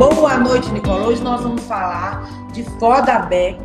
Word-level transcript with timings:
Boa 0.00 0.38
noite, 0.38 0.70
Nicola. 0.70 1.08
Hoje 1.08 1.22
nós 1.22 1.42
vamos 1.42 1.62
falar 1.64 2.26
de 2.54 2.64
Fodaback. 2.64 3.60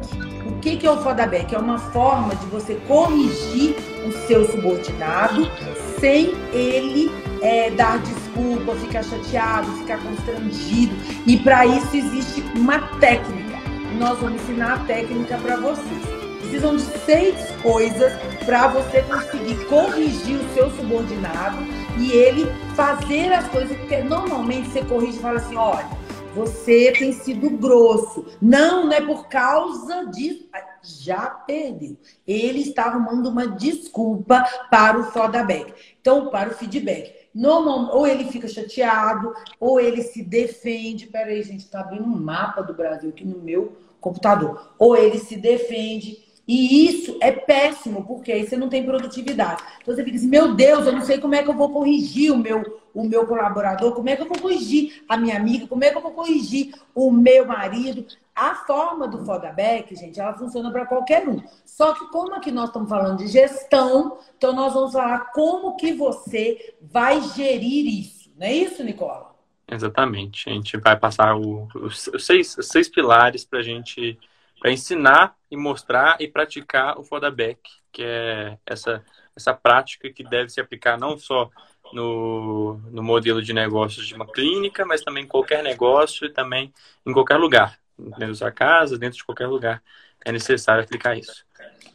O 0.46 0.60
que, 0.60 0.76
que 0.76 0.86
é 0.86 0.92
o 0.92 0.98
Fodaback? 0.98 1.56
É 1.56 1.58
uma 1.58 1.80
forma 1.80 2.36
de 2.36 2.46
você 2.48 2.76
corrigir 2.90 3.74
o 4.06 4.12
seu 4.28 4.44
subordinado 4.52 5.50
sem 5.98 6.34
ele 6.52 7.10
é, 7.42 7.70
dar 7.70 8.00
desculpa, 8.00 8.76
ficar 8.76 9.04
chateado, 9.04 9.72
ficar 9.78 9.98
constrangido. 10.00 10.94
E 11.26 11.38
para 11.38 11.66
isso 11.68 11.96
existe 11.96 12.44
uma 12.54 12.80
técnica. 13.00 13.58
Nós 13.98 14.20
vamos 14.20 14.42
ensinar 14.42 14.74
a 14.74 14.80
técnica 14.80 15.38
para 15.38 15.56
vocês. 15.56 16.04
Precisam 16.42 16.76
de 16.76 16.84
seis 17.06 17.50
coisas 17.64 18.12
para 18.46 18.68
você 18.68 19.02
conseguir 19.04 19.56
corrigir 19.68 20.36
o 20.36 20.54
seu 20.54 20.70
subordinado 20.72 21.60
e 21.98 22.12
ele 22.12 22.46
fazer 22.76 23.32
as 23.32 23.48
coisas 23.48 23.78
que 23.88 24.04
normalmente 24.04 24.68
você 24.68 24.82
corrige 24.84 25.18
e 25.18 25.22
fala 25.22 25.38
assim, 25.38 25.56
olha, 25.56 26.05
você 26.36 26.92
tem 26.92 27.14
sido 27.14 27.50
grosso. 27.50 28.26
Não, 28.42 28.86
não 28.86 28.94
é 28.94 29.00
por 29.00 29.30
causa 29.30 30.06
disso. 30.08 30.46
Já 30.84 31.28
perdeu. 31.30 31.96
Ele 32.28 32.60
está 32.60 32.86
arrumando 32.86 33.28
uma 33.28 33.48
desculpa 33.48 34.44
para 34.70 35.00
o 35.00 35.06
feedback. 35.06 35.74
Então, 36.02 36.30
para 36.30 36.50
o 36.50 36.54
feedback. 36.54 37.14
Normal, 37.34 37.96
ou 37.96 38.06
ele 38.06 38.26
fica 38.26 38.48
chateado, 38.48 39.34
ou 39.60 39.80
ele 39.80 40.02
se 40.02 40.22
defende. 40.22 41.08
Peraí, 41.08 41.42
gente, 41.42 41.62
está 41.62 41.80
abrindo 41.80 42.04
um 42.04 42.20
mapa 42.20 42.62
do 42.62 42.74
Brasil 42.74 43.10
aqui 43.10 43.26
no 43.26 43.40
meu 43.40 43.78
computador. 44.02 44.74
Ou 44.78 44.96
ele 44.96 45.20
se 45.20 45.38
defende 45.38 46.25
e 46.48 46.88
isso 46.88 47.18
é 47.22 47.32
péssimo, 47.32 48.06
porque 48.06 48.32
aí 48.32 48.46
você 48.46 48.56
não 48.56 48.70
tem 48.70 48.86
produtividade. 48.86 49.64
Então 49.82 49.96
você 49.96 50.04
fica 50.04 50.16
assim, 50.16 50.28
meu 50.28 50.54
Deus, 50.54 50.86
eu 50.86 50.94
não 50.94 51.02
sei 51.02 51.18
como 51.18 51.34
é 51.34 51.42
que 51.42 51.50
eu 51.50 51.56
vou 51.56 51.72
corrigir 51.72 52.32
o 52.32 52.38
meu, 52.38 52.82
o 52.94 53.04
meu 53.04 53.26
colaborador, 53.26 53.94
como 53.94 54.10
é 54.10 54.16
que 54.16 54.22
eu 54.22 54.28
vou 54.28 54.38
corrigir 54.38 55.04
a 55.10 55.18
minha 55.18 55.38
amiga, 55.38 55.68
como 55.68 55.84
é 55.84 55.90
que 55.90 55.98
eu 55.98 56.02
vou 56.02 56.12
corrigir 56.12 56.74
o 56.94 57.12
meu 57.12 57.48
marido. 57.48 58.06
A 58.36 58.54
forma 58.54 59.08
do 59.08 59.26
feedback, 59.26 59.96
gente, 59.96 60.20
ela 60.20 60.38
funciona 60.38 60.72
para 60.72 60.86
qualquer 60.86 61.28
um. 61.28 61.42
Só 61.66 61.94
que 61.94 62.06
como 62.10 62.36
aqui 62.36 62.52
nós 62.52 62.68
estamos 62.68 62.90
falando 62.90 63.18
de 63.18 63.28
gestão, 63.28 64.18
então 64.38 64.54
nós 64.54 64.74
vamos 64.74 64.94
falar 64.94 65.32
como 65.32 65.76
que 65.76 65.94
você 65.94 66.76
vai 66.82 67.22
gerir 67.22 67.88
isso. 67.88 68.30
Não 68.38 68.46
é 68.46 68.54
isso, 68.54 68.84
Nicola? 68.84 69.34
Exatamente. 69.68 70.48
A 70.50 70.54
gente 70.54 70.78
vai 70.78 70.96
passar 70.96 71.36
o, 71.36 71.68
os, 71.76 72.10
seis, 72.20 72.56
os 72.58 72.68
seis 72.68 72.88
pilares 72.88 73.44
para 73.44 73.60
a 73.60 73.64
gente 73.64 74.20
para 74.60 74.72
ensinar 74.72 75.36
e 75.50 75.58
mostrar 75.58 76.18
e 76.20 76.28
praticar 76.28 77.00
o 77.00 77.04
feedback, 77.04 77.60
que 77.92 78.04
é 78.04 78.58
essa, 78.66 79.04
essa 79.36 79.54
prática 79.54 80.10
que 80.12 80.24
deve 80.24 80.50
se 80.50 80.60
aplicar 80.60 80.98
não 80.98 81.18
só 81.18 81.50
no, 81.94 82.78
no 82.92 83.04
modelo 83.04 83.42
de 83.42 83.54
negócios 83.54 84.08
de 84.08 84.16
uma 84.16 84.26
clínica, 84.26 84.86
mas 84.86 85.02
também 85.02 85.24
em 85.24 85.28
qualquer 85.28 85.64
negócio 85.64 86.26
e 86.26 86.30
também 86.30 86.74
em 87.06 87.14
qualquer 87.14 87.38
lugar, 87.38 87.80
dentro 87.98 88.28
da 88.28 88.36
sua 88.36 88.52
casa, 88.52 88.98
dentro 88.98 89.18
de 89.18 89.24
qualquer 89.24 89.48
lugar. 89.48 89.82
É 90.24 90.32
necessário 90.32 90.84
aplicar 90.84 91.16
isso. 91.16 91.46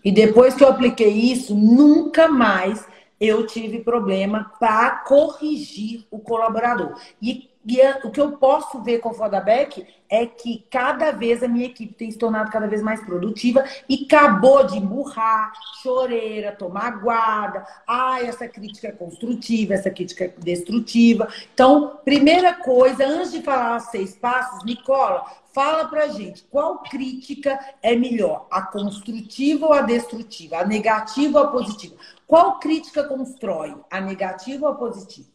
E 0.04 0.12
depois 0.12 0.54
que 0.54 0.62
eu 0.62 0.68
apliquei 0.68 1.10
isso, 1.10 1.54
nunca 1.54 2.28
mais 2.28 2.86
eu 3.20 3.46
tive 3.46 3.80
problema 3.80 4.50
para 4.58 4.90
corrigir 5.00 6.06
o 6.10 6.18
colaborador. 6.18 6.98
E 7.20 7.49
e 7.66 7.78
o 8.04 8.10
que 8.10 8.20
eu 8.20 8.32
posso 8.32 8.82
ver 8.82 9.00
com 9.00 9.10
o 9.10 9.14
Fodaback 9.14 9.86
é 10.08 10.24
que 10.24 10.66
cada 10.70 11.12
vez 11.12 11.42
a 11.42 11.48
minha 11.48 11.66
equipe 11.66 11.92
tem 11.92 12.10
se 12.10 12.16
tornado 12.16 12.50
cada 12.50 12.66
vez 12.66 12.82
mais 12.82 13.04
produtiva 13.04 13.62
e 13.86 14.06
acabou 14.06 14.64
de 14.66 14.78
emburrar, 14.78 15.52
choreira, 15.82 16.52
tomar 16.52 17.00
guarda. 17.00 17.64
Ah, 17.86 18.20
essa 18.22 18.48
crítica 18.48 18.88
é 18.88 18.92
construtiva, 18.92 19.74
essa 19.74 19.90
crítica 19.90 20.24
é 20.24 20.28
destrutiva. 20.38 21.28
Então, 21.52 22.00
primeira 22.02 22.54
coisa, 22.54 23.06
antes 23.06 23.32
de 23.32 23.42
falar 23.42 23.76
os 23.76 23.84
seis 23.84 24.16
passos, 24.16 24.64
Nicola, 24.64 25.26
fala 25.52 25.86
pra 25.86 26.08
gente 26.08 26.44
qual 26.44 26.78
crítica 26.78 27.58
é 27.82 27.94
melhor, 27.94 28.46
a 28.50 28.62
construtiva 28.62 29.66
ou 29.66 29.72
a 29.74 29.82
destrutiva, 29.82 30.58
a 30.58 30.66
negativa 30.66 31.40
ou 31.40 31.44
a 31.44 31.48
positiva? 31.48 31.94
Qual 32.26 32.58
crítica 32.58 33.04
constrói, 33.04 33.76
a 33.90 34.00
negativa 34.00 34.66
ou 34.66 34.72
a 34.72 34.76
positiva? 34.76 35.28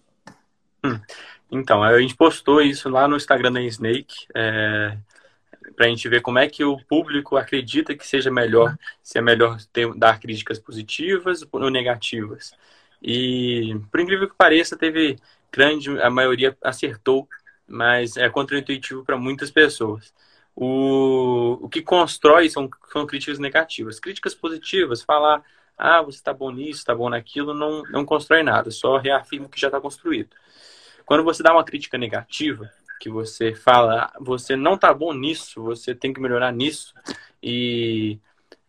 Hum. 0.84 1.00
Então, 1.56 1.82
a 1.82 2.00
gente 2.00 2.16
postou 2.16 2.62
isso 2.62 2.90
lá 2.90 3.08
no 3.08 3.16
Instagram 3.16 3.54
da 3.54 3.62
Snake, 3.62 4.28
é, 4.36 4.98
para 5.76 5.86
a 5.86 5.90
gente 5.90 6.08
ver 6.10 6.22
como 6.22 6.38
é 6.38 6.48
que 6.50 6.64
o 6.66 6.78
público 6.86 7.38
acredita 7.38 7.96
que 7.96 8.06
seja 8.06 8.30
melhor, 8.30 8.78
se 9.02 9.18
é 9.18 9.22
melhor 9.22 9.58
ter, 9.72 9.94
dar 9.96 10.20
críticas 10.20 10.60
positivas 10.60 11.46
ou 11.52 11.70
negativas. 11.70 12.52
E, 13.02 13.80
por 13.90 14.02
incrível 14.02 14.30
que 14.30 14.36
pareça, 14.36 14.78
teve 14.78 15.18
grande, 15.52 15.90
a 16.02 16.10
maioria 16.10 16.58
acertou, 16.62 17.28
mas 17.68 18.18
é 18.18 18.30
contraintuitivo 18.30 19.06
para 19.06 19.18
muitas 19.18 19.50
pessoas. 19.50 20.14
O, 20.56 21.60
o 21.62 21.70
que 21.70 21.82
constrói 21.82 22.50
são, 22.50 22.70
são 22.92 23.06
críticas 23.08 23.40
negativas. 23.40 24.00
Críticas 24.00 24.36
positivas, 24.36 25.02
falar, 25.02 25.44
ah, 25.78 26.02
você 26.02 26.18
está 26.18 26.34
bom 26.34 26.52
nisso, 26.52 26.80
está 26.80 26.94
bom 26.94 27.10
naquilo, 27.10 27.54
não, 27.54 27.84
não 27.84 28.06
constrói 28.06 28.44
nada, 28.44 28.72
só 28.72 28.98
reafirma 28.98 29.48
o 29.48 29.50
que 29.50 29.60
já 29.60 29.68
está 29.70 29.80
construído. 29.80 30.30
Quando 31.06 31.24
você 31.24 31.44
dá 31.44 31.54
uma 31.54 31.64
crítica 31.64 31.98
negativa, 31.98 32.70
que 33.00 33.10
você 33.10 33.54
fala, 33.54 34.12
você 34.20 34.56
não 34.56 34.78
tá 34.78 34.94
bom 34.94 35.14
nisso, 35.14 35.62
você 35.62 35.94
tem 35.94 36.14
que 36.14 36.20
melhorar 36.20 36.52
nisso, 36.52 36.94
e 37.42 38.18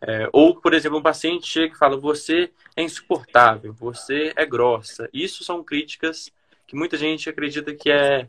é, 0.00 0.28
ou, 0.32 0.54
por 0.54 0.75
exemplo, 0.75 0.98
um 0.98 1.02
paciente 1.02 1.46
chega 1.46 1.75
e 1.75 1.78
fala, 1.78 1.96
você 1.96 2.50
é 2.76 2.82
insuportável, 2.82 3.72
você 3.72 4.32
é 4.36 4.44
grossa. 4.44 5.08
Isso 5.12 5.42
são 5.42 5.64
críticas 5.64 6.30
que 6.66 6.76
muita 6.76 6.96
gente 6.96 7.28
acredita 7.28 7.75
que 7.75 7.91
é, 7.91 8.26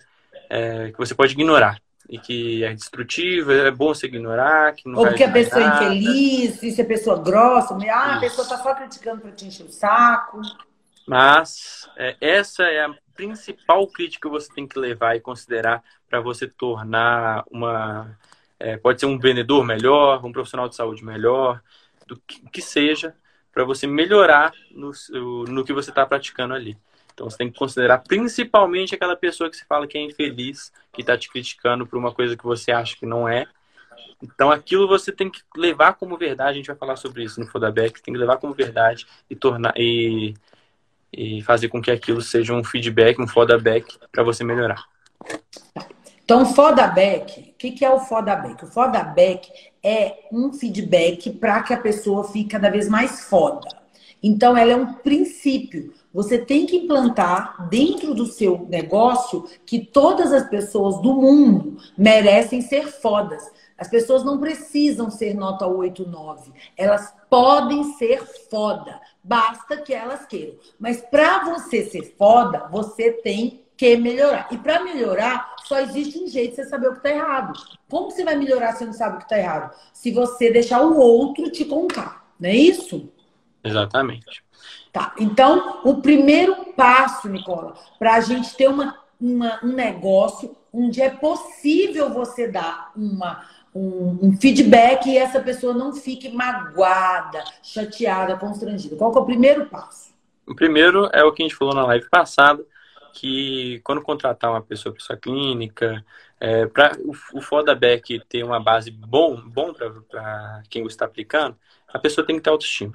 é 0.49 0.91
que 0.91 0.97
você 0.97 1.13
pode 1.13 1.33
ignorar 1.33 1.81
e 2.09 2.17
que 2.17 2.63
é 2.63 2.73
destrutiva, 2.73 3.53
é 3.53 3.71
bom 3.71 3.93
você 3.93 4.07
ignorar. 4.07 4.73
Que 4.73 4.87
não 4.87 4.99
Ou 4.99 5.07
porque 5.07 5.23
a 5.23 5.31
pessoa 5.31 5.61
é 5.61 5.67
infeliz, 5.67 6.59
se 6.59 6.81
a 6.81 6.85
pessoa 6.85 7.21
grossa, 7.21 7.77
ah, 7.91 8.15
a 8.15 8.19
pessoa 8.19 8.47
tá 8.47 8.57
só 8.57 8.73
criticando 8.73 9.21
para 9.21 9.31
te 9.31 9.45
encher 9.45 9.65
o 9.65 9.69
saco. 9.69 10.41
Mas 11.07 11.89
é, 11.95 12.17
essa 12.19 12.63
é 12.63 12.83
a 12.83 12.93
principal 13.15 13.87
crítica 13.87 14.27
que 14.27 14.31
você 14.31 14.53
tem 14.53 14.67
que 14.67 14.77
levar 14.77 15.15
e 15.15 15.21
considerar 15.21 15.81
para 16.09 16.19
você 16.19 16.47
tornar 16.47 17.45
uma. 17.49 18.17
É, 18.59 18.75
pode 18.75 18.99
ser 18.99 19.05
um 19.05 19.17
vendedor 19.17 19.63
melhor, 19.63 20.23
um 20.25 20.31
profissional 20.31 20.67
de 20.67 20.75
saúde 20.75 21.05
melhor, 21.05 21.61
do 22.05 22.19
que, 22.27 22.41
que 22.49 22.61
seja, 22.61 23.15
para 23.53 23.63
você 23.63 23.87
melhorar 23.87 24.51
no, 24.71 24.91
no 25.45 25.63
que 25.63 25.73
você 25.73 25.91
está 25.91 26.05
praticando 26.05 26.53
ali. 26.53 26.77
Então 27.13 27.29
você 27.29 27.37
tem 27.37 27.49
que 27.49 27.57
considerar 27.57 27.99
principalmente 27.99 28.93
aquela 28.93 29.15
pessoa 29.15 29.49
que 29.49 29.55
você 29.55 29.65
fala 29.65 29.87
que 29.87 29.97
é 29.97 30.01
infeliz, 30.01 30.71
que 30.91 31.01
está 31.01 31.17
te 31.17 31.29
criticando 31.29 31.87
por 31.87 31.97
uma 31.97 32.13
coisa 32.13 32.35
que 32.35 32.43
você 32.43 32.71
acha 32.71 32.97
que 32.97 33.05
não 33.05 33.27
é. 33.27 33.47
Então 34.21 34.51
aquilo 34.51 34.87
você 34.87 35.11
tem 35.11 35.29
que 35.29 35.41
levar 35.55 35.93
como 35.93 36.17
verdade, 36.17 36.51
a 36.51 36.53
gente 36.53 36.67
vai 36.67 36.75
falar 36.75 36.95
sobre 36.95 37.23
isso 37.23 37.39
no 37.39 37.47
Fodaback, 37.47 38.01
tem 38.01 38.13
que 38.13 38.19
levar 38.19 38.37
como 38.37 38.53
verdade 38.53 39.07
e 39.29 39.35
tornar 39.35 39.73
e 39.77 40.35
e 41.11 41.41
fazer 41.41 41.69
com 41.69 41.81
que 41.81 41.91
aquilo 41.91 42.21
seja 42.21 42.53
um 42.53 42.63
feedback, 42.63 43.21
um 43.21 43.27
feedback 43.27 43.97
para 44.11 44.23
você 44.23 44.43
melhorar. 44.43 44.83
Então, 46.23 46.45
feedback, 46.45 47.51
o 47.51 47.57
que, 47.57 47.71
que 47.71 47.85
é 47.85 47.89
o 47.89 47.99
feedback? 47.99 48.63
O 48.63 48.67
feedback 48.67 49.49
é 49.81 50.27
um 50.31 50.51
feedback 50.51 51.31
para 51.31 51.63
que 51.63 51.73
a 51.73 51.79
pessoa 51.79 52.25
fique 52.25 52.49
cada 52.49 52.69
vez 52.69 52.89
mais 52.89 53.21
foda. 53.29 53.65
Então, 54.21 54.57
ela 54.57 54.73
é 54.73 54.75
um 54.75 54.93
princípio. 54.93 55.93
Você 56.13 56.37
tem 56.37 56.65
que 56.65 56.75
implantar 56.75 57.69
dentro 57.69 58.13
do 58.13 58.25
seu 58.25 58.65
negócio 58.67 59.47
que 59.65 59.79
todas 59.79 60.33
as 60.33 60.49
pessoas 60.49 61.01
do 61.01 61.13
mundo 61.13 61.77
merecem 61.97 62.61
ser 62.61 62.87
fodas. 62.87 63.49
As 63.77 63.87
pessoas 63.87 64.23
não 64.23 64.39
precisam 64.39 65.11
ser 65.11 65.35
nota 65.35 65.67
8, 65.67 66.09
9. 66.09 66.51
Elas 66.75 67.13
podem 67.29 67.93
ser 67.93 68.25
foda. 68.49 68.99
Basta 69.27 69.75
que 69.75 69.93
elas 69.93 70.25
queiram. 70.25 70.55
Mas 70.79 71.01
para 71.01 71.43
você 71.43 71.83
ser 71.83 72.15
foda, 72.17 72.65
você 72.71 73.11
tem 73.11 73.65
que 73.75 73.97
melhorar. 73.97 74.47
E 74.51 74.57
para 74.57 74.81
melhorar, 74.81 75.53
só 75.65 75.79
existe 75.79 76.17
um 76.17 76.27
jeito 76.27 76.51
de 76.51 76.55
você 76.55 76.69
saber 76.69 76.87
o 76.87 76.91
que 76.93 76.99
está 76.99 77.09
errado. 77.09 77.51
Como 77.89 78.09
você 78.09 78.23
vai 78.23 78.37
melhorar 78.37 78.71
se 78.73 78.85
não 78.85 78.93
sabe 78.93 79.15
o 79.15 79.17
que 79.17 79.25
está 79.25 79.37
errado? 79.37 79.75
Se 79.91 80.11
você 80.11 80.49
deixar 80.49 80.81
o 80.81 80.97
outro 80.97 81.51
te 81.51 81.65
contar. 81.65 82.25
Não 82.39 82.49
é 82.49 82.55
isso? 82.55 83.11
Exatamente. 83.61 84.41
Tá. 84.93 85.13
Então, 85.19 85.81
o 85.83 86.01
primeiro 86.01 86.73
passo, 86.73 87.27
Nicola, 87.27 87.75
para 87.99 88.15
a 88.15 88.21
gente 88.21 88.55
ter 88.55 88.69
uma, 88.69 88.97
uma, 89.19 89.59
um 89.61 89.73
negócio 89.73 90.55
onde 90.71 91.01
é 91.01 91.09
possível 91.09 92.09
você 92.11 92.47
dar 92.47 92.93
uma 92.95 93.45
um, 93.73 94.27
um, 94.27 94.37
feedback 94.37 95.07
e 95.07 95.17
essa 95.17 95.39
pessoa 95.39 95.73
não 95.73 95.93
fique 95.93 96.29
magoada, 96.29 97.43
chateada, 97.61 98.37
constrangida? 98.37 98.95
Qual 98.95 99.13
é 99.13 99.19
o 99.19 99.25
primeiro 99.25 99.65
passo? 99.67 100.13
O 100.45 100.55
primeiro 100.55 101.09
é 101.13 101.23
o 101.23 101.31
que 101.31 101.43
a 101.43 101.47
gente 101.47 101.55
falou 101.55 101.75
na 101.75 101.85
live 101.85 102.09
passada, 102.09 102.63
que 103.13 103.81
quando 103.83 104.01
contratar 104.01 104.51
uma 104.51 104.61
pessoa 104.61 104.93
para 104.93 105.03
sua 105.03 105.17
clínica, 105.17 106.03
é, 106.39 106.65
para 106.67 106.97
o, 106.99 107.11
o 107.33 107.41
feedback 107.41 108.21
ter 108.29 108.43
uma 108.43 108.59
base 108.59 108.91
bom, 108.91 109.35
bom 109.35 109.73
para 109.73 110.63
quem 110.69 110.85
está 110.85 111.05
aplicando, 111.05 111.57
a 111.87 111.99
pessoa 111.99 112.25
tem 112.25 112.37
que 112.37 112.41
ter 112.41 112.49
autoestima. 112.49 112.93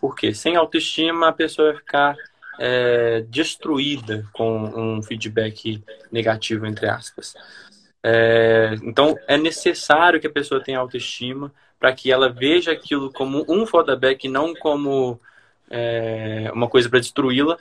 Porque 0.00 0.32
sem 0.34 0.56
autoestima 0.56 1.28
a 1.28 1.32
pessoa 1.32 1.72
vai 1.72 1.76
ficar 1.76 2.16
é, 2.58 3.22
destruída 3.28 4.26
com 4.32 4.64
um 4.64 5.02
feedback 5.02 5.82
negativo, 6.10 6.66
entre 6.66 6.88
aspas. 6.88 7.34
É, 8.02 8.74
então, 8.82 9.16
é 9.28 9.36
necessário 9.36 10.20
que 10.20 10.26
a 10.26 10.32
pessoa 10.32 10.62
tenha 10.62 10.78
autoestima 10.78 11.52
para 11.78 11.92
que 11.92 12.10
ela 12.10 12.28
veja 12.28 12.72
aquilo 12.72 13.12
como 13.12 13.44
um 13.48 13.66
feedback 13.66 14.24
e 14.24 14.28
não 14.28 14.54
como 14.54 15.20
é, 15.70 16.50
uma 16.52 16.68
coisa 16.68 16.88
para 16.88 16.98
destruí-la. 16.98 17.58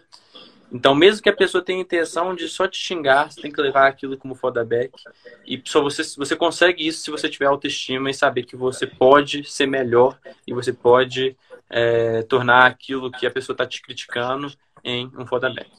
Então, 0.72 0.94
mesmo 0.94 1.24
que 1.24 1.30
a 1.30 1.36
pessoa 1.36 1.64
tenha 1.64 1.82
intenção 1.82 2.36
de 2.36 2.48
só 2.48 2.68
te 2.68 2.78
xingar, 2.78 3.32
você 3.32 3.42
tem 3.42 3.52
que 3.52 3.62
levar 3.62 3.88
aquilo 3.88 4.18
como 4.18 4.36
feedback. 4.36 4.92
E 5.46 5.62
só 5.66 5.82
você, 5.82 6.04
você 6.16 6.36
consegue 6.36 6.88
isso 6.88 7.02
se 7.02 7.12
você 7.12 7.28
tiver 7.28 7.48
autoestima 7.48 8.10
e 8.10 8.14
saber 8.14 8.44
que 8.44 8.56
você 8.56 8.86
pode 8.86 9.44
ser 9.46 9.66
melhor 9.66 10.18
e 10.46 10.54
você 10.54 10.72
pode 10.72 11.36
é, 11.70 12.22
tornar 12.24 12.68
aquilo 12.68 13.12
que 13.12 13.26
a 13.26 13.32
pessoa 13.32 13.54
está 13.54 13.66
te 13.66 13.82
criticando 13.82 14.54
em 14.84 15.10
um 15.18 15.26
feedback. 15.26 15.70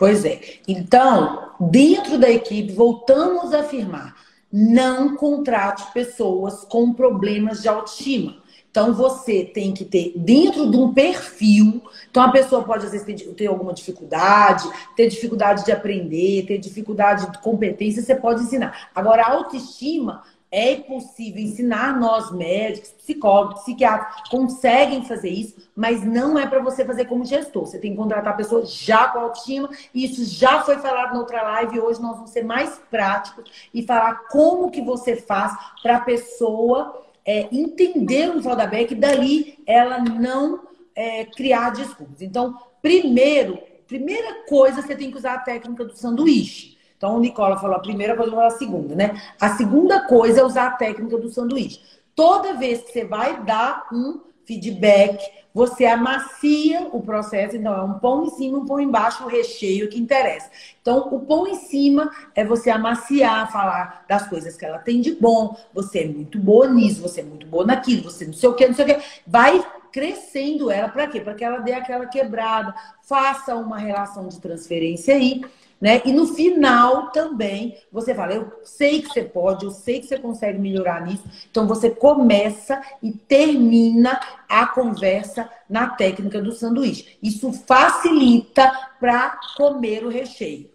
Pois 0.00 0.24
é. 0.24 0.40
Então, 0.66 1.50
dentro 1.60 2.16
da 2.16 2.30
equipe, 2.30 2.72
voltamos 2.72 3.52
a 3.52 3.60
afirmar: 3.60 4.16
não 4.50 5.14
contrate 5.14 5.92
pessoas 5.92 6.64
com 6.64 6.94
problemas 6.94 7.60
de 7.60 7.68
autoestima. 7.68 8.40
Então, 8.70 8.94
você 8.94 9.44
tem 9.44 9.74
que 9.74 9.84
ter 9.84 10.14
dentro 10.16 10.70
de 10.70 10.76
um 10.78 10.94
perfil. 10.94 11.82
Então, 12.10 12.22
a 12.22 12.30
pessoa 12.32 12.62
pode, 12.62 12.86
às 12.86 12.92
vezes, 12.92 13.34
ter, 13.36 13.46
alguma 13.46 13.74
dificuldade, 13.74 14.66
ter 14.96 15.06
dificuldade 15.08 15.66
de 15.66 15.72
aprender, 15.72 16.46
ter 16.46 16.56
dificuldade 16.56 17.30
de 17.30 17.38
competência, 17.38 18.00
você 18.00 18.14
pode 18.14 18.42
ensinar. 18.42 18.88
Agora, 18.94 19.24
a 19.24 19.32
autoestima 19.32 20.22
é 20.50 20.76
possível 20.76 21.40
ensinar 21.40 21.98
nós 21.98 22.32
médicos, 22.32 22.90
psicólogos, 22.90 23.62
psiquiatras, 23.62 24.28
conseguem 24.28 25.04
fazer 25.04 25.30
isso, 25.30 25.54
mas 25.76 26.04
não 26.04 26.36
é 26.38 26.46
para 26.46 26.60
você 26.60 26.84
fazer 26.84 27.04
como 27.04 27.24
gestor. 27.24 27.66
Você 27.66 27.78
tem 27.78 27.92
que 27.92 27.96
contratar 27.96 28.32
a 28.32 28.36
pessoa 28.36 28.66
já 28.66 29.08
com 29.08 29.20
autoestima, 29.20 29.70
e 29.94 30.04
isso 30.04 30.24
já 30.24 30.62
foi 30.62 30.78
falado 30.78 31.12
na 31.12 31.20
outra 31.20 31.42
live, 31.42 31.76
e 31.76 31.80
hoje 31.80 32.02
nós 32.02 32.16
vamos 32.16 32.30
ser 32.30 32.44
mais 32.44 32.80
práticos 32.90 33.50
e 33.72 33.82
falar 33.82 34.26
como 34.28 34.70
que 34.70 34.82
você 34.82 35.14
faz 35.14 35.56
para 35.82 35.96
a 35.98 36.00
pessoa 36.00 37.00
é, 37.24 37.48
entender 37.52 38.34
o 38.34 38.42
feedback 38.42 38.90
e 38.90 38.94
dali 38.96 39.58
ela 39.66 39.98
não 39.98 40.60
é, 40.96 41.24
criar 41.26 41.70
desculpas. 41.70 42.20
Então, 42.20 42.58
primeiro, 42.82 43.58
primeira 43.86 44.44
coisa, 44.48 44.82
você 44.82 44.96
tem 44.96 45.10
que 45.10 45.16
usar 45.16 45.34
a 45.34 45.40
técnica 45.40 45.84
do 45.84 45.96
sanduíche. 45.96 46.79
Então, 47.00 47.16
o 47.16 47.18
Nicola 47.18 47.56
falou 47.56 47.76
a 47.76 47.80
primeira 47.80 48.14
coisa, 48.14 48.30
eu 48.30 48.34
vou 48.34 48.42
falar 48.42 48.54
a 48.54 48.58
segunda, 48.58 48.94
né? 48.94 49.18
A 49.40 49.56
segunda 49.56 50.02
coisa 50.02 50.42
é 50.42 50.44
usar 50.44 50.66
a 50.66 50.72
técnica 50.72 51.16
do 51.16 51.30
sanduíche. 51.30 51.80
Toda 52.14 52.52
vez 52.52 52.82
que 52.82 52.92
você 52.92 53.06
vai 53.06 53.42
dar 53.42 53.88
um 53.90 54.20
feedback, 54.44 55.18
você 55.54 55.86
amacia 55.86 56.88
o 56.92 57.00
processo. 57.00 57.56
Então, 57.56 57.72
é 57.72 57.82
um 57.82 57.98
pão 57.98 58.26
em 58.26 58.30
cima, 58.32 58.58
um 58.58 58.66
pão 58.66 58.78
embaixo, 58.78 59.24
o 59.24 59.28
recheio 59.28 59.88
que 59.88 59.98
interessa. 59.98 60.50
Então, 60.82 61.08
o 61.10 61.20
pão 61.20 61.46
em 61.46 61.54
cima 61.54 62.10
é 62.34 62.44
você 62.44 62.68
amaciar, 62.68 63.50
falar 63.50 64.04
das 64.06 64.28
coisas 64.28 64.54
que 64.54 64.66
ela 64.66 64.78
tem 64.78 65.00
de 65.00 65.14
bom. 65.14 65.56
Você 65.72 66.00
é 66.00 66.06
muito 66.06 66.38
boa 66.38 66.68
nisso, 66.68 67.00
você 67.00 67.22
é 67.22 67.24
muito 67.24 67.46
boa 67.46 67.64
naquilo, 67.64 68.10
você 68.10 68.26
não 68.26 68.34
sei 68.34 68.50
o 68.50 68.54
que, 68.54 68.66
não 68.66 68.74
sei 68.74 68.84
o 68.84 68.88
que. 68.88 69.02
Vai 69.26 69.64
crescendo 69.90 70.70
ela. 70.70 70.90
Para 70.90 71.06
quê? 71.06 71.18
Para 71.18 71.32
que 71.32 71.44
ela 71.44 71.60
dê 71.60 71.72
aquela 71.72 72.04
quebrada, 72.04 72.74
faça 73.00 73.54
uma 73.54 73.78
relação 73.78 74.28
de 74.28 74.38
transferência 74.38 75.14
aí 75.14 75.40
né? 75.80 76.02
E 76.04 76.12
no 76.12 76.26
final 76.26 77.10
também 77.10 77.78
você 77.90 78.14
fala, 78.14 78.34
eu 78.34 78.52
sei 78.64 79.00
que 79.00 79.08
você 79.08 79.24
pode, 79.24 79.64
eu 79.64 79.70
sei 79.70 80.00
que 80.00 80.06
você 80.06 80.18
consegue 80.18 80.58
melhorar 80.58 81.00
nisso. 81.06 81.24
Então 81.50 81.66
você 81.66 81.88
começa 81.88 82.80
e 83.02 83.12
termina 83.12 84.20
a 84.48 84.66
conversa 84.66 85.48
na 85.68 85.88
técnica 85.88 86.42
do 86.42 86.52
sanduíche. 86.52 87.16
Isso 87.22 87.52
facilita 87.52 88.70
para 88.98 89.40
comer 89.56 90.04
o 90.04 90.10
recheio, 90.10 90.68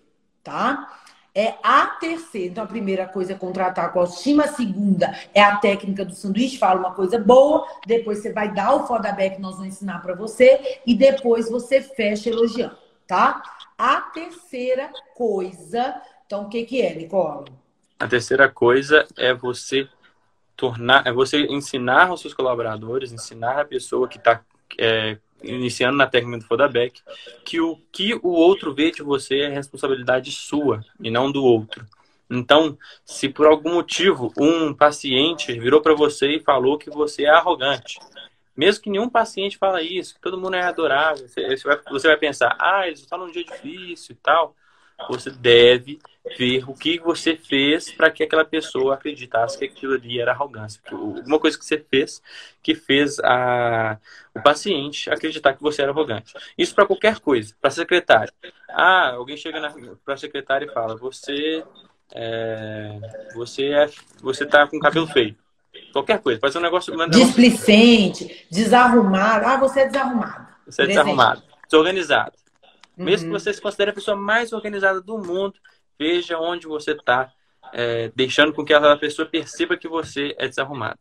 tá? 0.44 0.92
É 1.38 1.56
a 1.62 1.88
terceira. 1.88 2.48
Então, 2.48 2.64
a 2.64 2.68
primeira 2.68 3.06
coisa 3.06 3.34
é 3.34 3.36
contratar 3.36 3.92
com 3.92 4.00
autoestima. 4.00 4.46
A 4.46 4.54
segunda 4.54 5.14
é 5.34 5.42
a 5.42 5.58
técnica 5.58 6.06
do 6.06 6.16
sanduíche. 6.16 6.58
Fala 6.58 6.80
uma 6.80 6.94
coisa 6.94 7.20
boa. 7.20 7.68
Depois 7.86 8.20
você 8.20 8.32
vai 8.32 8.54
dar 8.54 8.74
o 8.74 8.88
feedback 8.88 9.36
que 9.36 9.42
nós 9.42 9.58
vamos 9.58 9.74
ensinar 9.74 10.02
para 10.02 10.16
você. 10.16 10.80
E 10.88 10.96
depois 10.96 11.50
você 11.50 11.82
fecha 11.82 12.30
elogiando, 12.30 12.78
tá? 13.06 13.44
A 13.78 14.02
terceira 14.02 14.92
coisa, 15.14 16.02
então 16.26 16.44
o 16.44 16.50
que, 16.50 16.64
que 16.64 16.82
é, 16.82 16.96
Nicole? 16.96 17.52
A 18.00 18.08
terceira 18.08 18.50
coisa 18.50 19.06
é 19.18 19.34
você 19.34 19.88
tornar, 20.56 21.06
é 21.06 21.12
você 21.12 21.46
ensinar 21.48 22.08
aos 22.08 22.22
seus 22.22 22.34
colaboradores, 22.34 23.12
ensinar 23.12 23.60
a 23.60 23.66
pessoa 23.66 24.08
que 24.08 24.18
está 24.18 24.42
é, 24.80 25.18
iniciando 25.44 25.98
na 25.98 26.08
técnica 26.08 26.40
do 26.40 26.46
Fodaback, 26.46 27.02
que 27.44 27.60
o 27.60 27.78
que 27.92 28.14
o 28.16 28.30
outro 28.30 28.74
vê 28.74 28.92
de 28.92 29.04
você 29.04 29.42
é 29.42 29.50
responsabilidade 29.50 30.32
sua 30.32 30.84
e 31.00 31.12
não 31.12 31.32
do 31.32 31.44
outro. 31.44 31.86
Então, 32.30 32.78
se 33.06 33.30
por 33.30 33.46
algum 33.46 33.74
motivo 33.74 34.34
um 34.38 34.74
paciente 34.74 35.58
virou 35.60 35.82
para 35.82 35.94
você 35.94 36.38
e 36.38 36.44
falou 36.44 36.78
que 36.78 36.90
você 36.90 37.26
é 37.26 37.30
arrogante, 37.30 38.00
mesmo 38.56 38.84
que 38.84 38.90
nenhum 38.90 39.10
paciente 39.10 39.58
fala 39.58 39.82
isso, 39.82 40.16
todo 40.22 40.40
mundo 40.40 40.56
é 40.56 40.62
adorável, 40.62 41.28
você, 41.28 41.56
vai, 41.64 41.80
você 41.90 42.08
vai 42.08 42.18
pensar, 42.18 42.56
ah, 42.60 42.88
eles 42.88 43.02
estão 43.02 43.18
num 43.18 43.32
dia 43.32 43.44
difícil 43.44 44.14
e 44.14 44.18
tal. 44.18 44.56
Você 45.10 45.30
deve 45.30 46.00
ver 46.38 46.68
o 46.70 46.74
que 46.74 46.98
você 47.00 47.36
fez 47.36 47.92
para 47.92 48.10
que 48.10 48.24
aquela 48.24 48.46
pessoa 48.46 48.96
acreditasse 48.96 49.58
que 49.58 49.66
aquilo 49.66 49.94
ali 49.94 50.20
era 50.20 50.32
arrogância. 50.32 50.82
Uma 50.92 51.40
coisa 51.40 51.58
que 51.58 51.66
você 51.66 51.78
fez 51.78 52.22
que 52.64 52.74
fez 52.74 53.20
a, 53.20 54.00
o 54.34 54.42
paciente 54.42 55.10
acreditar 55.10 55.54
que 55.54 55.62
você 55.62 55.82
era 55.82 55.92
arrogante. 55.92 56.34
Isso 56.58 56.74
para 56.74 56.86
qualquer 56.86 57.20
coisa. 57.20 57.54
Para 57.62 57.70
secretária. 57.70 58.34
Ah, 58.70 59.12
alguém 59.12 59.38
chega 59.38 59.60
para 60.04 60.14
a 60.14 60.18
secretária 60.18 60.66
e 60.66 60.74
fala: 60.74 60.96
Você 60.96 61.64
é, 62.14 63.00
você 63.36 63.66
é, 63.72 63.90
você 64.22 64.46
tá 64.46 64.66
com 64.68 64.80
cabelo 64.80 65.08
feio. 65.08 65.36
Qualquer 65.96 66.20
coisa, 66.20 66.42
pode 66.42 66.52
ser 66.52 66.60
um 66.60 66.62
negócio. 66.62 66.94
Um 66.94 66.98
negócio... 66.98 67.26
Displicente, 67.26 68.46
desarrumado. 68.52 69.46
Ah, 69.46 69.56
você 69.56 69.80
é 69.80 69.86
desarrumado. 69.88 70.48
Você 70.66 70.82
é 70.82 70.88
desarrumado, 70.88 71.42
desorganizado. 71.70 72.34
Uhum. 72.98 73.06
Mesmo 73.06 73.28
que 73.28 73.40
você 73.40 73.54
se 73.54 73.62
considere 73.62 73.92
a 73.92 73.94
pessoa 73.94 74.18
mais 74.18 74.52
organizada 74.52 75.00
do 75.00 75.18
mundo, 75.18 75.54
veja 75.98 76.38
onde 76.38 76.68
você 76.68 76.92
está, 76.92 77.32
é, 77.72 78.12
deixando 78.14 78.52
com 78.52 78.66
que 78.66 78.74
aquela 78.74 78.98
pessoa 78.98 79.26
perceba 79.26 79.78
que 79.78 79.88
você 79.88 80.36
é 80.38 80.50
desarrumado. 80.50 81.00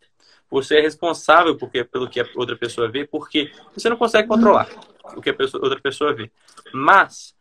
Você 0.49 0.77
é 0.77 0.81
responsável 0.81 1.57
porque, 1.57 1.83
pelo 1.83 2.09
que 2.09 2.21
a 2.21 2.27
outra 2.37 2.55
pessoa 2.57 2.89
vê, 2.89 3.05
porque 3.05 3.51
você 3.77 3.89
não 3.89 3.97
consegue 3.97 4.29
controlar 4.29 4.69
o 5.17 5.21
que 5.21 5.31
a 5.31 5.35
pessoa, 5.35 5.61
outra 5.65 5.81
pessoa 5.81 6.15
vê. 6.15 6.31
Mas 6.73 7.35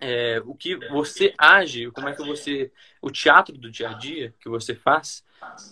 é, 0.00 0.42
o 0.44 0.54
que 0.54 0.76
você 0.88 1.34
age, 1.36 1.90
como 1.90 2.08
é 2.08 2.14
que 2.14 2.24
você. 2.24 2.72
O 3.02 3.10
teatro 3.10 3.56
do 3.56 3.70
dia 3.70 3.90
a 3.90 3.92
dia 3.94 4.34
que 4.40 4.48
você 4.48 4.74
faz 4.74 5.24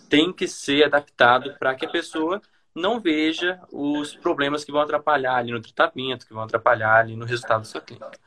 tem 0.09 0.31
que 0.31 0.47
ser 0.47 0.85
adaptado 0.85 1.55
para 1.59 1.75
que 1.75 1.85
a 1.85 1.89
pessoa 1.89 2.41
não 2.73 2.99
veja 2.99 3.59
os 3.71 4.15
problemas 4.15 4.63
que 4.63 4.71
vão 4.71 4.81
atrapalhar 4.81 5.35
ali 5.35 5.51
no 5.51 5.61
tratamento, 5.61 6.25
que 6.25 6.33
vão 6.33 6.43
atrapalhar 6.43 6.95
ali 6.95 7.15
no 7.15 7.25
resultado 7.25 7.59
da 7.59 7.65
sua 7.65 7.81
clínica. 7.81 8.17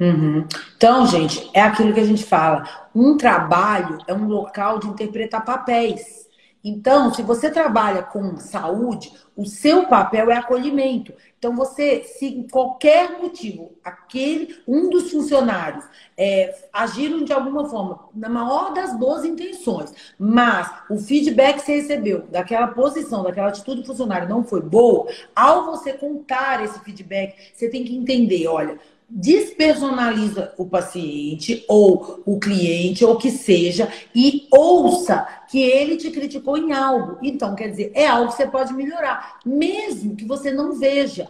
Uhum. 0.00 0.46
Então, 0.76 1.06
gente, 1.06 1.50
é 1.52 1.60
aquilo 1.60 1.92
que 1.92 2.00
a 2.00 2.04
gente 2.04 2.24
fala. 2.24 2.88
Um 2.94 3.16
trabalho 3.16 3.98
é 4.06 4.14
um 4.14 4.26
local 4.26 4.78
de 4.78 4.86
interpretar 4.86 5.44
papéis. 5.44 6.29
Então, 6.62 7.12
se 7.14 7.22
você 7.22 7.50
trabalha 7.50 8.02
com 8.02 8.36
saúde, 8.36 9.12
o 9.34 9.46
seu 9.46 9.86
papel 9.86 10.30
é 10.30 10.36
acolhimento. 10.36 11.14
Então, 11.38 11.56
você, 11.56 12.02
se 12.04 12.26
em 12.26 12.46
qualquer 12.46 13.18
motivo, 13.18 13.72
aquele, 13.82 14.60
um 14.68 14.90
dos 14.90 15.10
funcionários 15.10 15.82
é, 16.18 16.54
agiram 16.70 17.24
de 17.24 17.32
alguma 17.32 17.66
forma, 17.66 18.00
na 18.14 18.28
maior 18.28 18.74
das 18.74 18.94
boas 18.98 19.24
intenções, 19.24 19.94
mas 20.18 20.70
o 20.90 20.98
feedback 20.98 21.56
que 21.56 21.62
você 21.62 21.76
recebeu 21.76 22.26
daquela 22.30 22.68
posição, 22.68 23.22
daquela 23.22 23.48
atitude 23.48 23.80
do 23.80 23.86
funcionário 23.86 24.28
não 24.28 24.44
foi 24.44 24.60
boa, 24.60 25.06
ao 25.34 25.64
você 25.64 25.94
contar 25.94 26.62
esse 26.62 26.78
feedback, 26.80 27.34
você 27.54 27.70
tem 27.70 27.84
que 27.84 27.96
entender, 27.96 28.46
olha, 28.46 28.78
despersonaliza 29.10 30.54
o 30.56 30.64
paciente 30.66 31.64
ou 31.68 32.22
o 32.24 32.38
cliente 32.38 33.04
ou 33.04 33.18
que 33.18 33.30
seja 33.30 33.92
e 34.14 34.46
ouça 34.52 35.26
que 35.48 35.60
ele 35.60 35.96
te 35.96 36.10
criticou 36.10 36.56
em 36.56 36.72
algo. 36.72 37.18
Então, 37.20 37.56
quer 37.56 37.68
dizer, 37.68 37.90
é 37.94 38.06
algo 38.06 38.30
que 38.30 38.36
você 38.36 38.46
pode 38.46 38.72
melhorar, 38.72 39.40
mesmo 39.44 40.14
que 40.14 40.24
você 40.24 40.52
não 40.52 40.78
veja. 40.78 41.26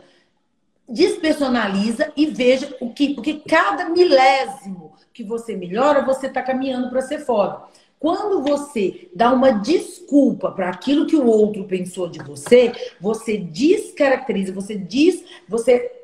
Despersonaliza 0.86 2.12
e 2.16 2.26
veja 2.26 2.76
o 2.80 2.92
que, 2.92 3.14
porque 3.14 3.40
cada 3.46 3.88
milésimo 3.88 4.92
que 5.12 5.24
você 5.24 5.56
melhora, 5.56 6.04
você 6.04 6.26
está 6.26 6.42
caminhando 6.42 6.90
para 6.90 7.00
ser 7.00 7.20
foda. 7.20 7.62
Quando 7.98 8.42
você 8.42 9.10
dá 9.14 9.32
uma 9.32 9.52
desculpa 9.52 10.50
para 10.50 10.70
aquilo 10.70 11.06
que 11.06 11.16
o 11.16 11.26
outro 11.26 11.64
pensou 11.64 12.08
de 12.08 12.18
você, 12.18 12.72
você 12.98 13.36
descaracteriza, 13.36 14.52
você 14.52 14.74
diz, 14.74 15.22
você 15.46 15.99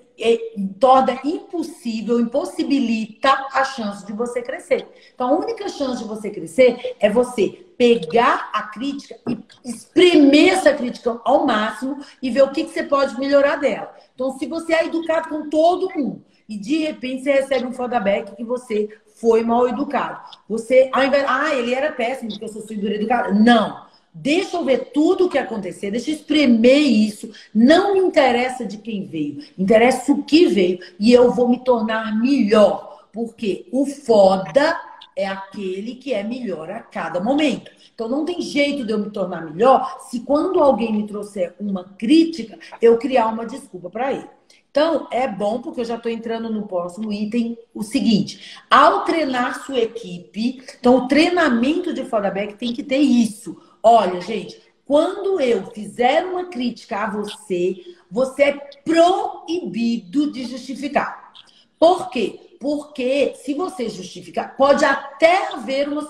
torna 0.78 1.18
impossível, 1.24 2.20
impossibilita 2.20 3.30
a 3.52 3.64
chance 3.64 4.04
de 4.06 4.12
você 4.12 4.42
crescer. 4.42 4.86
Então, 5.14 5.28
a 5.28 5.38
única 5.38 5.68
chance 5.68 6.02
de 6.02 6.08
você 6.08 6.30
crescer 6.30 6.96
é 6.98 7.10
você 7.10 7.66
pegar 7.76 8.50
a 8.52 8.62
crítica 8.62 9.16
e 9.28 9.38
espremer 9.64 10.54
essa 10.54 10.72
crítica 10.72 11.20
ao 11.24 11.46
máximo 11.46 11.98
e 12.22 12.30
ver 12.30 12.42
o 12.42 12.50
que, 12.50 12.64
que 12.64 12.70
você 12.70 12.82
pode 12.82 13.18
melhorar 13.18 13.56
dela. 13.56 13.94
Então, 14.14 14.38
se 14.38 14.46
você 14.46 14.74
é 14.74 14.86
educado 14.86 15.28
com 15.28 15.50
todo 15.50 15.92
mundo, 15.94 16.24
e 16.48 16.56
de 16.56 16.78
repente 16.78 17.24
você 17.24 17.32
recebe 17.32 17.66
um 17.66 17.72
feedback 17.72 18.36
que 18.36 18.44
você 18.44 18.88
foi 19.16 19.42
mal 19.42 19.68
educado. 19.68 20.20
Você, 20.48 20.88
ao 20.92 21.04
invés, 21.04 21.24
ah, 21.26 21.54
ele 21.54 21.74
era 21.74 21.92
péssimo 21.92 22.30
porque 22.30 22.44
eu 22.44 22.48
sou 22.48 22.62
figura 22.62 22.94
educada. 22.94 23.32
Não. 23.32 23.85
Deixa 24.18 24.56
eu 24.56 24.64
ver 24.64 24.92
tudo 24.94 25.26
o 25.26 25.28
que 25.28 25.36
aconteceu, 25.36 25.90
deixa 25.90 26.10
eu 26.10 26.14
espremer 26.14 26.78
isso. 26.78 27.30
Não 27.54 27.92
me 27.92 28.00
interessa 28.00 28.64
de 28.64 28.78
quem 28.78 29.04
veio, 29.04 29.44
interessa 29.58 30.10
o 30.10 30.22
que 30.22 30.46
veio 30.46 30.78
e 30.98 31.12
eu 31.12 31.30
vou 31.32 31.50
me 31.50 31.62
tornar 31.62 32.18
melhor. 32.18 33.04
Porque 33.12 33.66
o 33.70 33.84
foda 33.84 34.80
é 35.14 35.26
aquele 35.26 35.96
que 35.96 36.14
é 36.14 36.22
melhor 36.22 36.70
a 36.70 36.80
cada 36.80 37.20
momento. 37.20 37.70
Então 37.94 38.08
não 38.08 38.24
tem 38.24 38.40
jeito 38.40 38.86
de 38.86 38.92
eu 38.92 38.98
me 38.98 39.10
tornar 39.10 39.44
melhor 39.44 39.98
se 40.08 40.20
quando 40.20 40.60
alguém 40.60 40.94
me 40.94 41.06
trouxer 41.06 41.54
uma 41.60 41.84
crítica, 41.84 42.58
eu 42.80 42.96
criar 42.96 43.26
uma 43.26 43.44
desculpa 43.44 43.90
para 43.90 44.14
ele. 44.14 44.28
Então, 44.70 45.08
é 45.10 45.26
bom, 45.26 45.62
porque 45.62 45.80
eu 45.80 45.86
já 45.86 45.96
estou 45.96 46.12
entrando 46.12 46.50
no 46.50 46.66
próximo 46.66 47.10
item, 47.10 47.56
o 47.74 47.82
seguinte: 47.82 48.58
ao 48.70 49.04
treinar 49.04 49.64
sua 49.64 49.78
equipe, 49.78 50.62
então 50.78 50.96
o 50.96 51.08
treinamento 51.08 51.94
de 51.94 52.04
feedback 52.04 52.56
tem 52.56 52.74
que 52.74 52.82
ter 52.82 52.98
isso. 52.98 53.56
Olha, 53.88 54.20
gente, 54.20 54.60
quando 54.84 55.40
eu 55.40 55.70
fizer 55.70 56.24
uma 56.24 56.46
crítica 56.46 57.04
a 57.04 57.08
você, 57.08 57.76
você 58.10 58.42
é 58.42 58.52
proibido 58.84 60.32
de 60.32 60.44
justificar. 60.44 61.32
Por 61.78 62.10
quê? 62.10 62.56
Porque 62.58 63.34
se 63.36 63.54
você 63.54 63.88
justificar, 63.88 64.56
pode 64.56 64.84
até 64.84 65.52
haver 65.52 65.88
uma, 65.88 66.02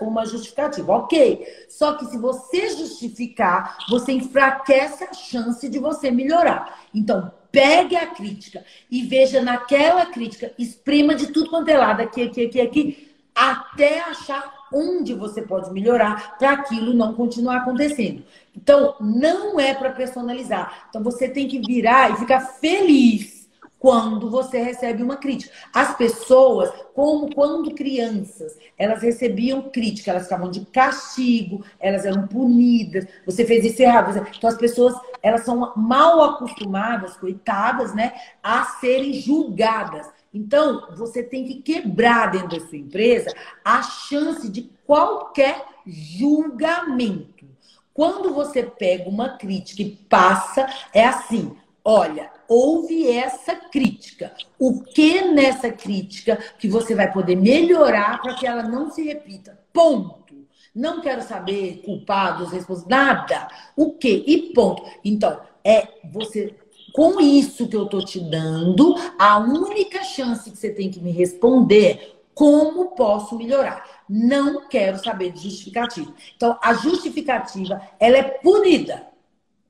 uma 0.00 0.24
justificativa, 0.24 0.90
ok. 0.90 1.46
Só 1.68 1.92
que 1.92 2.06
se 2.06 2.16
você 2.16 2.70
justificar, 2.70 3.76
você 3.90 4.12
enfraquece 4.12 5.04
a 5.04 5.12
chance 5.12 5.68
de 5.68 5.78
você 5.78 6.10
melhorar. 6.10 6.84
Então, 6.94 7.30
pegue 7.52 7.96
a 7.96 8.06
crítica 8.06 8.64
e 8.90 9.02
veja 9.02 9.42
naquela 9.42 10.06
crítica, 10.06 10.54
exprima 10.58 11.14
de 11.14 11.26
tudo 11.26 11.50
quanto 11.50 11.68
é 11.68 11.76
lado, 11.76 12.00
aqui, 12.00 12.22
aqui, 12.22 12.46
aqui, 12.46 12.60
aqui, 12.62 13.14
até 13.34 14.00
achar 14.00 14.57
onde 14.72 15.14
você 15.14 15.42
pode 15.42 15.70
melhorar 15.72 16.36
para 16.38 16.52
aquilo 16.52 16.94
não 16.94 17.14
continuar 17.14 17.58
acontecendo. 17.58 18.22
Então, 18.56 18.94
não 19.00 19.58
é 19.58 19.74
para 19.74 19.90
personalizar. 19.90 20.86
Então, 20.88 21.02
você 21.02 21.28
tem 21.28 21.46
que 21.46 21.60
virar 21.60 22.10
e 22.10 22.16
ficar 22.16 22.40
feliz 22.40 23.38
quando 23.78 24.28
você 24.28 24.60
recebe 24.60 25.02
uma 25.02 25.16
crítica. 25.16 25.54
As 25.72 25.96
pessoas, 25.96 26.70
como 26.94 27.32
quando 27.32 27.74
crianças, 27.74 28.58
elas 28.76 29.02
recebiam 29.02 29.62
crítica, 29.70 30.10
elas 30.10 30.24
ficavam 30.24 30.50
de 30.50 30.66
castigo, 30.66 31.64
elas 31.78 32.04
eram 32.04 32.26
punidas, 32.26 33.06
você 33.24 33.44
fez 33.44 33.64
isso 33.64 33.80
errado. 33.80 34.26
Então, 34.36 34.50
as 34.50 34.56
pessoas, 34.56 34.94
elas 35.22 35.42
são 35.42 35.72
mal 35.76 36.20
acostumadas, 36.22 37.16
coitadas, 37.16 37.94
né, 37.94 38.12
a 38.42 38.64
serem 38.80 39.12
julgadas. 39.12 40.06
Então, 40.32 40.88
você 40.96 41.22
tem 41.22 41.44
que 41.44 41.62
quebrar 41.62 42.30
dentro 42.30 42.58
da 42.58 42.66
sua 42.66 42.78
empresa 42.78 43.32
a 43.64 43.82
chance 43.82 44.48
de 44.48 44.70
qualquer 44.86 45.64
julgamento. 45.86 47.46
Quando 47.94 48.32
você 48.32 48.62
pega 48.62 49.08
uma 49.08 49.30
crítica 49.30 49.82
e 49.82 49.96
passa, 50.08 50.68
é 50.92 51.04
assim: 51.04 51.56
olha, 51.84 52.30
houve 52.46 53.10
essa 53.10 53.56
crítica. 53.56 54.32
O 54.58 54.82
que 54.82 55.22
nessa 55.22 55.70
crítica 55.70 56.38
que 56.58 56.68
você 56.68 56.94
vai 56.94 57.10
poder 57.12 57.36
melhorar 57.36 58.20
para 58.20 58.34
que 58.34 58.46
ela 58.46 58.62
não 58.62 58.90
se 58.90 59.02
repita? 59.02 59.58
Ponto. 59.72 60.28
Não 60.74 61.00
quero 61.00 61.22
saber 61.22 61.82
culpados, 61.84 62.52
responsáveis, 62.52 62.88
nada. 62.88 63.48
O 63.76 63.94
que? 63.94 64.24
E 64.26 64.52
ponto. 64.52 64.84
Então, 65.04 65.40
é 65.64 65.88
você 66.04 66.54
com 66.92 67.20
isso 67.20 67.68
que 67.68 67.76
eu 67.76 67.86
tô 67.86 68.00
te 68.00 68.20
dando, 68.20 68.94
a 69.18 69.38
única 69.38 70.02
chance 70.02 70.50
que 70.50 70.56
você 70.56 70.70
tem 70.70 70.90
que 70.90 71.00
me 71.00 71.10
responder 71.10 72.16
como 72.34 72.92
posso 72.92 73.36
melhorar. 73.36 73.84
Não 74.08 74.68
quero 74.68 75.02
saber 75.02 75.32
de 75.32 75.42
justificativa. 75.42 76.14
Então, 76.36 76.56
a 76.62 76.72
justificativa, 76.72 77.82
ela 77.98 78.16
é 78.16 78.22
punida. 78.22 79.08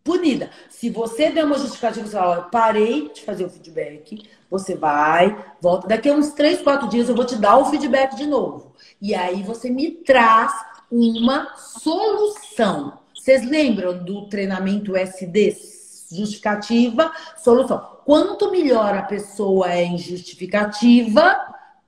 Punida. 0.04 0.50
Se 0.68 0.90
você 0.90 1.30
der 1.30 1.44
uma 1.44 1.58
justificativa, 1.58 2.06
você 2.06 2.16
fala, 2.16 2.42
parei 2.42 3.10
de 3.10 3.22
fazer 3.22 3.44
o 3.44 3.50
feedback, 3.50 4.22
você 4.50 4.74
vai, 4.74 5.36
volta. 5.60 5.88
Daqui 5.88 6.08
a 6.08 6.14
uns 6.14 6.30
3, 6.32 6.62
4 6.62 6.88
dias 6.88 7.08
eu 7.08 7.14
vou 7.14 7.24
te 7.24 7.36
dar 7.36 7.56
o 7.58 7.66
feedback 7.66 8.14
de 8.16 8.26
novo. 8.26 8.74
E 9.00 9.14
aí 9.14 9.42
você 9.42 9.70
me 9.70 9.90
traz 9.90 10.52
uma 10.90 11.54
solução. 11.56 12.98
Vocês 13.14 13.48
lembram 13.48 14.02
do 14.04 14.28
treinamento 14.28 14.96
SD 14.96 15.77
justificativa, 16.10 17.12
solução. 17.36 17.98
Quanto 18.04 18.50
melhor 18.50 18.96
a 18.96 19.02
pessoa 19.02 19.70
é 19.72 19.84
em 19.84 19.98
justificativa, 19.98 21.38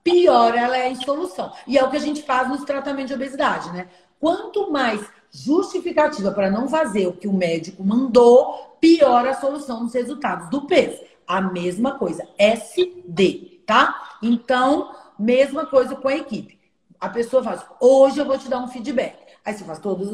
pior 0.03 0.55
ela 0.55 0.77
é 0.77 0.89
em 0.89 0.95
solução. 0.95 1.51
E 1.65 1.77
é 1.77 1.83
o 1.83 1.89
que 1.89 1.97
a 1.97 2.01
gente 2.01 2.23
faz 2.23 2.47
nos 2.47 2.63
tratamentos 2.63 3.09
de 3.09 3.15
obesidade, 3.15 3.71
né? 3.71 3.87
Quanto 4.19 4.71
mais 4.71 5.01
justificativa 5.31 6.31
para 6.31 6.51
não 6.51 6.67
fazer 6.67 7.07
o 7.07 7.13
que 7.13 7.27
o 7.27 7.33
médico 7.33 7.83
mandou, 7.83 8.77
pior 8.79 9.27
a 9.27 9.33
solução 9.33 9.81
nos 9.81 9.93
resultados 9.93 10.49
do 10.49 10.67
peso. 10.67 11.01
A 11.25 11.41
mesma 11.41 11.97
coisa, 11.97 12.27
SD, 12.37 13.61
tá? 13.65 14.17
Então, 14.21 14.93
mesma 15.17 15.65
coisa 15.65 15.95
com 15.95 16.07
a 16.07 16.15
equipe. 16.15 16.59
A 16.99 17.09
pessoa 17.09 17.43
faz, 17.43 17.61
hoje 17.79 18.19
eu 18.19 18.25
vou 18.25 18.37
te 18.37 18.49
dar 18.49 18.59
um 18.59 18.67
feedback. 18.67 19.15
Aí 19.43 19.53
você 19.53 19.63
faz 19.63 19.79
todos, 19.79 20.09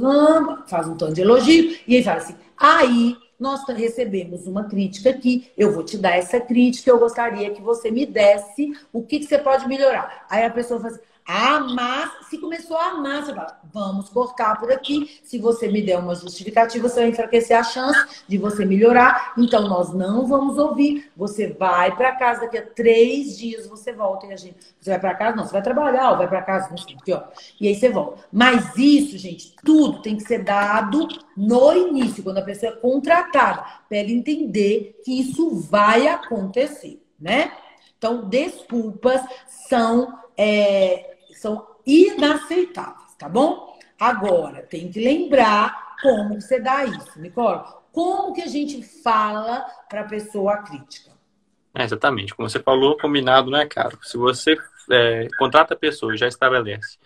faz 0.67 0.87
um 0.87 0.95
tanto 0.95 1.13
de 1.13 1.21
elogio, 1.21 1.77
e 1.85 1.97
aí 1.97 2.03
fala 2.03 2.17
assim, 2.17 2.35
aí 2.57 3.17
nós 3.39 3.63
recebemos 3.67 4.47
uma 4.47 4.63
crítica 4.65 5.09
aqui, 5.09 5.51
eu 5.57 5.71
vou 5.71 5.83
te 5.83 5.97
dar 5.97 6.17
essa 6.17 6.39
crítica, 6.39 6.89
eu 6.89 6.99
gostaria 6.99 7.51
que 7.51 7.61
você 7.61 7.91
me 7.91 8.05
desse 8.05 8.73
o 8.91 9.03
que, 9.03 9.19
que 9.19 9.25
você 9.25 9.37
pode 9.37 9.67
melhorar. 9.67 10.25
Aí 10.29 10.43
a 10.43 10.49
pessoa 10.49 10.79
fala 10.79 10.93
assim, 10.93 11.03
a 11.27 11.57
se 12.29 12.37
começou 12.37 12.77
a 12.77 12.91
amar, 12.91 13.25
você 13.25 13.33
fala, 13.33 13.59
vamos 13.73 14.07
cortar 14.07 14.57
por 14.57 14.71
aqui. 14.71 15.19
Se 15.23 15.37
você 15.37 15.67
me 15.67 15.81
der 15.81 15.99
uma 15.99 16.15
justificativa, 16.15 16.87
você 16.87 17.01
vai 17.01 17.09
enfraquecer 17.09 17.57
a 17.57 17.63
chance 17.63 18.23
de 18.25 18.37
você 18.37 18.63
melhorar. 18.63 19.33
Então, 19.37 19.67
nós 19.67 19.93
não 19.93 20.25
vamos 20.25 20.57
ouvir. 20.57 21.11
Você 21.17 21.47
vai 21.47 21.93
para 21.93 22.15
casa, 22.15 22.41
daqui 22.41 22.57
a 22.57 22.65
três 22.65 23.37
dias 23.37 23.67
você 23.67 23.91
volta 23.91 24.25
e 24.25 24.31
a 24.31 24.37
gente. 24.37 24.55
Você 24.79 24.89
vai 24.89 24.99
para 24.99 25.15
casa? 25.15 25.35
Não, 25.35 25.45
você 25.45 25.51
vai 25.51 25.61
trabalhar 25.61 26.11
ou 26.11 26.17
vai 26.17 26.29
para 26.29 26.41
casa, 26.41 26.69
não 26.69 26.77
sei 26.77 26.95
o 26.95 26.99
que, 26.99 27.11
ó. 27.11 27.23
E 27.59 27.67
aí 27.67 27.75
você 27.75 27.89
volta. 27.89 28.23
Mas 28.31 28.77
isso, 28.77 29.17
gente, 29.17 29.53
tudo 29.65 30.01
tem 30.01 30.15
que 30.15 30.23
ser 30.23 30.45
dado 30.45 31.09
no 31.35 31.75
início, 31.75 32.23
quando 32.23 32.37
a 32.37 32.43
pessoa 32.43 32.71
é 32.71 32.75
contratada, 32.77 33.65
para 33.89 33.97
ela 33.97 34.11
entender 34.11 35.01
que 35.03 35.19
isso 35.19 35.59
vai 35.59 36.07
acontecer, 36.07 37.03
né? 37.19 37.51
Então, 37.97 38.29
desculpas 38.29 39.21
são. 39.67 40.17
É, 40.39 41.16
são 41.39 41.67
inaceitáveis, 41.85 43.15
tá 43.17 43.29
bom? 43.29 43.77
Agora, 43.99 44.61
tem 44.61 44.91
que 44.91 44.99
lembrar 44.99 45.95
como 46.01 46.39
você 46.39 46.59
dá 46.59 46.85
isso, 46.85 47.19
Nicole. 47.19 47.61
Como 47.91 48.33
que 48.33 48.41
a 48.41 48.47
gente 48.47 48.83
fala 48.83 49.65
para 49.89 50.01
a 50.01 50.07
pessoa 50.07 50.57
crítica? 50.57 51.11
É, 51.73 51.83
exatamente. 51.83 52.35
Como 52.35 52.49
você 52.49 52.59
falou, 52.59 52.97
combinado 52.97 53.49
não 53.49 53.59
é 53.59 53.65
caro. 53.65 53.97
Se 54.03 54.17
você 54.17 54.57
é, 54.91 55.27
contrata 55.37 55.73
a 55.73 55.77
pessoa 55.77 56.13
e 56.13 56.17
já 56.17 56.27
estabelece. 56.27 56.97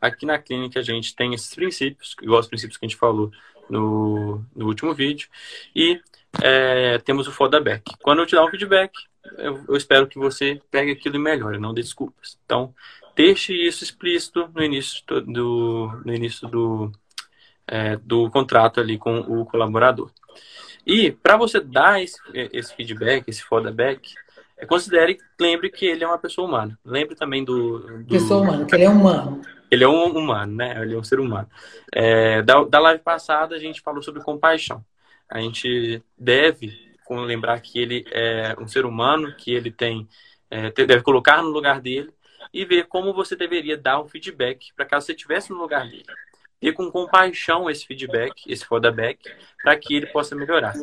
Aqui 0.00 0.24
na 0.24 0.38
clínica 0.38 0.80
a 0.80 0.82
gente 0.82 1.14
tem 1.14 1.34
esses 1.34 1.54
princípios, 1.54 2.16
igual 2.22 2.40
os 2.40 2.48
princípios 2.48 2.78
que 2.78 2.86
a 2.86 2.88
gente 2.88 2.98
falou 2.98 3.30
no, 3.68 4.44
no 4.54 4.66
último 4.66 4.94
vídeo. 4.94 5.28
E 5.74 6.00
é, 6.42 6.98
temos 6.98 7.28
o 7.28 7.32
feedback. 7.32 7.82
Quando 8.02 8.20
eu 8.20 8.26
te 8.26 8.34
dar 8.34 8.44
um 8.44 8.50
feedback, 8.50 8.92
eu, 9.38 9.64
eu, 9.68 9.76
espero 9.76 10.06
que 10.06 10.18
você 10.18 10.60
pegue 10.70 10.92
aquilo 10.92 11.16
e 11.16 11.18
melhore, 11.18 11.58
não 11.58 11.74
dê 11.74 11.82
desculpas. 11.82 12.38
Então, 12.44 12.74
deixe 13.20 13.52
isso 13.52 13.84
explícito 13.84 14.48
no 14.54 14.62
início 14.62 15.02
do, 15.20 16.00
no 16.04 16.14
início 16.14 16.48
do, 16.48 16.90
é, 17.66 17.96
do 17.96 18.30
contrato 18.30 18.80
ali 18.80 18.96
com 18.96 19.18
o 19.18 19.44
colaborador. 19.44 20.10
E 20.86 21.10
para 21.10 21.36
você 21.36 21.60
dar 21.60 22.02
esse, 22.02 22.18
esse 22.32 22.74
feedback, 22.74 23.28
esse 23.28 23.42
feedback, 23.42 24.14
é, 24.56 24.64
considere, 24.64 25.18
lembre 25.38 25.68
que 25.68 25.84
ele 25.84 26.02
é 26.02 26.06
uma 26.06 26.18
pessoa 26.18 26.48
humana. 26.48 26.78
Lembre 26.82 27.14
também 27.14 27.44
do, 27.44 27.80
do... 27.98 28.06
Pessoa 28.06 28.40
humana, 28.40 28.64
que 28.64 28.74
ele 28.74 28.84
é 28.84 28.88
humano. 28.88 29.42
Ele 29.70 29.84
é 29.84 29.88
um 29.88 30.16
humano, 30.16 30.56
né? 30.56 30.82
Ele 30.82 30.94
é 30.94 30.98
um 30.98 31.04
ser 31.04 31.20
humano. 31.20 31.48
É, 31.92 32.40
da, 32.40 32.64
da 32.64 32.78
live 32.80 33.02
passada 33.02 33.54
a 33.54 33.58
gente 33.58 33.82
falou 33.82 34.02
sobre 34.02 34.22
compaixão. 34.22 34.82
A 35.28 35.40
gente 35.40 36.02
deve 36.18 36.72
lembrar 37.10 37.60
que 37.60 37.78
ele 37.78 38.04
é 38.10 38.56
um 38.58 38.66
ser 38.66 38.86
humano, 38.86 39.34
que 39.36 39.52
ele 39.52 39.70
tem 39.70 40.08
é, 40.50 40.70
deve 40.70 41.02
colocar 41.02 41.42
no 41.42 41.50
lugar 41.50 41.80
dele 41.80 42.12
e 42.52 42.64
ver 42.64 42.86
como 42.86 43.14
você 43.14 43.36
deveria 43.36 43.76
dar 43.76 44.00
um 44.00 44.08
feedback 44.08 44.72
para 44.74 44.86
caso 44.86 45.06
você 45.06 45.12
estivesse 45.12 45.50
no 45.50 45.58
lugar 45.58 45.88
dele. 45.88 46.04
Ter 46.60 46.72
com 46.72 46.90
compaixão 46.90 47.70
esse 47.70 47.86
feedback, 47.86 48.42
esse 48.46 48.66
feedback, 48.66 49.18
para 49.62 49.76
que 49.76 49.94
ele 49.94 50.06
possa 50.06 50.34
melhorar. 50.34 50.74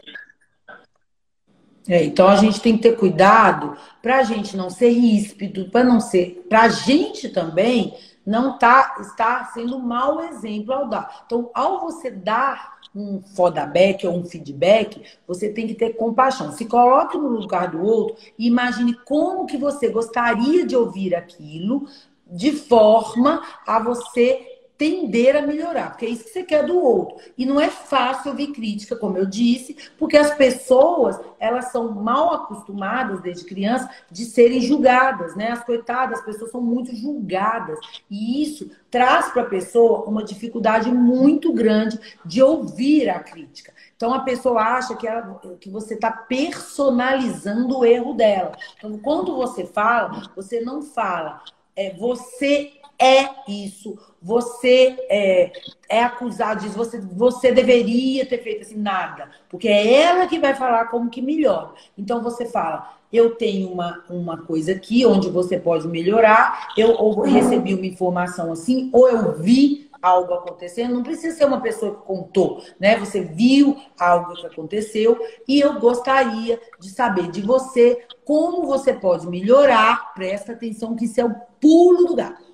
É, 1.88 2.04
então 2.04 2.28
a 2.28 2.36
gente 2.36 2.60
tem 2.60 2.76
que 2.76 2.84
ter 2.84 2.98
cuidado 2.98 3.78
para 4.02 4.18
a 4.18 4.24
gente 4.24 4.58
não 4.58 4.70
ser 4.70 4.90
ríspido, 4.90 5.70
para 5.70 5.86
não 5.86 6.02
ser, 6.02 6.46
para 6.50 6.64
a 6.64 6.70
gente 6.70 7.30
também 7.30 7.98
não 8.26 8.58
tá, 8.58 8.98
estar 9.00 9.54
sendo 9.54 9.78
um 9.78 9.80
mau 9.80 10.22
exemplo 10.22 10.74
ao 10.74 10.90
dar. 10.90 11.24
Então, 11.26 11.50
ao 11.54 11.80
você 11.80 12.12
dar 12.12 12.77
um 12.96 13.22
feedback 13.22 14.08
ou 14.08 14.18
um 14.18 14.26
feedback, 14.26 15.04
você 15.28 15.50
tem 15.50 15.68
que 15.68 15.76
ter 15.76 15.94
compaixão. 15.94 16.52
Se 16.52 16.66
coloque 16.66 17.18
no 17.18 17.28
lugar 17.28 17.72
do 17.72 17.82
outro 17.82 18.18
e 18.38 18.48
imagine 18.48 18.94
como 19.06 19.46
que 19.46 19.58
você 19.58 19.90
gostaria 19.90 20.66
de 20.66 20.76
ouvir 20.76 21.16
aquilo 21.16 21.88
de 22.30 22.52
forma 22.52 23.42
a 23.66 23.80
você 23.80 24.57
tender 24.78 25.36
a 25.36 25.42
melhorar, 25.42 25.90
porque 25.90 26.06
é 26.06 26.10
isso 26.10 26.26
que 26.26 26.30
você 26.30 26.44
quer 26.44 26.66
do 26.66 26.80
outro. 26.80 27.18
E 27.38 27.46
não 27.46 27.60
é 27.60 27.70
fácil 27.70 28.32
ouvir 28.32 28.48
crítica, 28.48 28.96
como 28.96 29.18
eu 29.18 29.26
disse, 29.26 29.76
porque 29.98 30.16
as 30.16 30.36
pessoas, 30.36 31.20
elas 31.40 31.72
são 31.72 31.92
mal 31.92 32.34
acostumadas 32.34 33.20
desde 33.22 33.46
criança 33.46 33.90
de 34.12 34.26
serem 34.26 34.62
julgadas, 34.62 35.36
né? 35.36 35.52
As 35.52 35.64
coitadas, 35.64 36.20
as 36.20 36.26
pessoas 36.26 36.52
são 36.52 36.62
muito 36.62 36.96
julgadas. 36.96 37.80
E 38.10 38.44
isso 38.44 38.70
traz 38.92 39.32
para 39.32 39.42
a 39.42 39.50
pessoa 39.50 40.04
uma 40.04 40.24
dificuldade 40.24 40.92
muito 40.92 41.52
grande 41.52 42.00
de 42.24 42.42
ouvir 42.44 43.10
a 43.10 43.20
crítica. 43.20 43.74
Então 43.96 44.14
a 44.14 44.20
pessoa 44.20 44.62
acha 44.62 44.96
que, 44.96 45.08
ela, 45.08 45.42
que 45.60 45.72
você 45.72 45.96
está 45.96 46.12
personalizando 46.12 47.80
o 47.80 47.86
erro 47.86 48.14
dela. 48.14 48.52
Então, 48.78 48.98
quando 49.00 49.36
você 49.36 49.66
fala, 49.66 50.32
você 50.36 50.62
não 50.62 50.84
fala, 50.84 51.42
é, 51.76 51.96
você 51.96 52.74
é 53.00 53.30
isso, 53.48 53.98
você 54.20 54.98
é, 55.08 55.52
é 55.88 56.04
acusado 56.04 56.62
disso, 56.62 56.76
você, 56.76 57.00
você 57.00 57.52
deveria 57.52 58.26
ter 58.26 58.40
feito 58.40 58.64
assim, 58.64 58.78
nada. 58.78 59.30
Porque 59.50 59.68
é 59.68 60.02
ela 60.02 60.26
que 60.26 60.40
vai 60.40 60.56
falar 60.56 60.86
como 60.86 61.10
que 61.10 61.22
melhora. 61.22 61.70
Então 61.96 62.24
você 62.24 62.46
fala, 62.46 62.98
eu 63.14 63.36
tenho 63.36 63.72
uma, 63.72 64.04
uma 64.10 64.38
coisa 64.38 64.72
aqui 64.72 65.06
onde 65.06 65.30
você 65.30 65.60
pode 65.60 65.88
melhorar, 65.88 66.74
eu 66.76 66.92
ou 66.92 67.22
recebi 67.22 67.76
uma 67.76 67.86
informação 67.86 68.52
assim, 68.52 68.90
ou 68.92 69.08
eu 69.08 69.34
vi 69.34 69.88
algo 70.02 70.34
acontecendo, 70.34 70.94
não 70.94 71.04
precisa 71.04 71.36
ser 71.36 71.46
uma 71.46 71.62
pessoa 71.62 71.96
que 71.96 72.02
contou, 72.02 72.64
né? 72.80 72.98
Você 72.98 73.22
viu 73.22 73.78
algo 74.00 74.34
que 74.36 74.46
aconteceu 74.46 75.20
e 75.48 75.60
eu 75.60 75.80
gostaria 75.80 76.60
de 76.80 76.90
saber 76.90 77.30
de 77.30 77.42
você 77.42 78.06
como 78.26 78.66
você 78.66 78.94
pode 78.94 79.28
melhorar. 79.28 80.14
Presta 80.14 80.54
atenção 80.54 80.96
que 80.96 81.06
isso 81.06 81.20
é 81.20 81.26
o 81.26 81.36
pulo 81.60 82.06
do 82.06 82.16
gato 82.16 82.47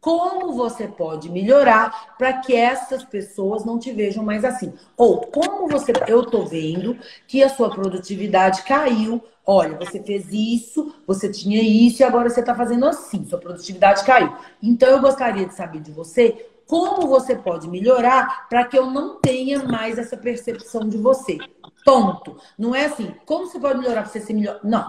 como 0.00 0.52
você 0.52 0.88
pode 0.88 1.30
melhorar 1.30 2.16
para 2.16 2.32
que 2.34 2.54
essas 2.54 3.04
pessoas 3.04 3.64
não 3.64 3.78
te 3.78 3.92
vejam 3.92 4.24
mais 4.24 4.44
assim. 4.44 4.72
Ou 4.96 5.26
como 5.26 5.68
você, 5.68 5.92
eu 6.08 6.22
estou 6.22 6.46
vendo 6.46 6.96
que 7.26 7.42
a 7.42 7.48
sua 7.48 7.70
produtividade 7.70 8.62
caiu. 8.62 9.22
Olha, 9.44 9.76
você 9.76 10.02
fez 10.02 10.26
isso, 10.32 10.94
você 11.06 11.28
tinha 11.28 11.62
isso 11.62 12.02
e 12.02 12.04
agora 12.04 12.30
você 12.30 12.40
está 12.40 12.54
fazendo 12.54 12.86
assim. 12.86 13.26
Sua 13.26 13.38
produtividade 13.38 14.04
caiu. 14.04 14.32
Então 14.62 14.88
eu 14.88 15.00
gostaria 15.00 15.46
de 15.46 15.54
saber 15.54 15.80
de 15.80 15.90
você 15.90 16.46
como 16.66 17.08
você 17.08 17.34
pode 17.34 17.68
melhorar 17.68 18.48
para 18.48 18.64
que 18.64 18.78
eu 18.78 18.88
não 18.88 19.18
tenha 19.18 19.64
mais 19.64 19.98
essa 19.98 20.16
percepção 20.16 20.88
de 20.88 20.96
você. 20.96 21.36
Ponto. 21.84 22.36
Não 22.56 22.74
é 22.74 22.84
assim, 22.84 23.12
como 23.26 23.46
você 23.46 23.58
pode 23.58 23.80
melhorar 23.80 24.02
para 24.02 24.12
você 24.12 24.20
ser 24.20 24.34
melhor? 24.34 24.60
Não. 24.62 24.88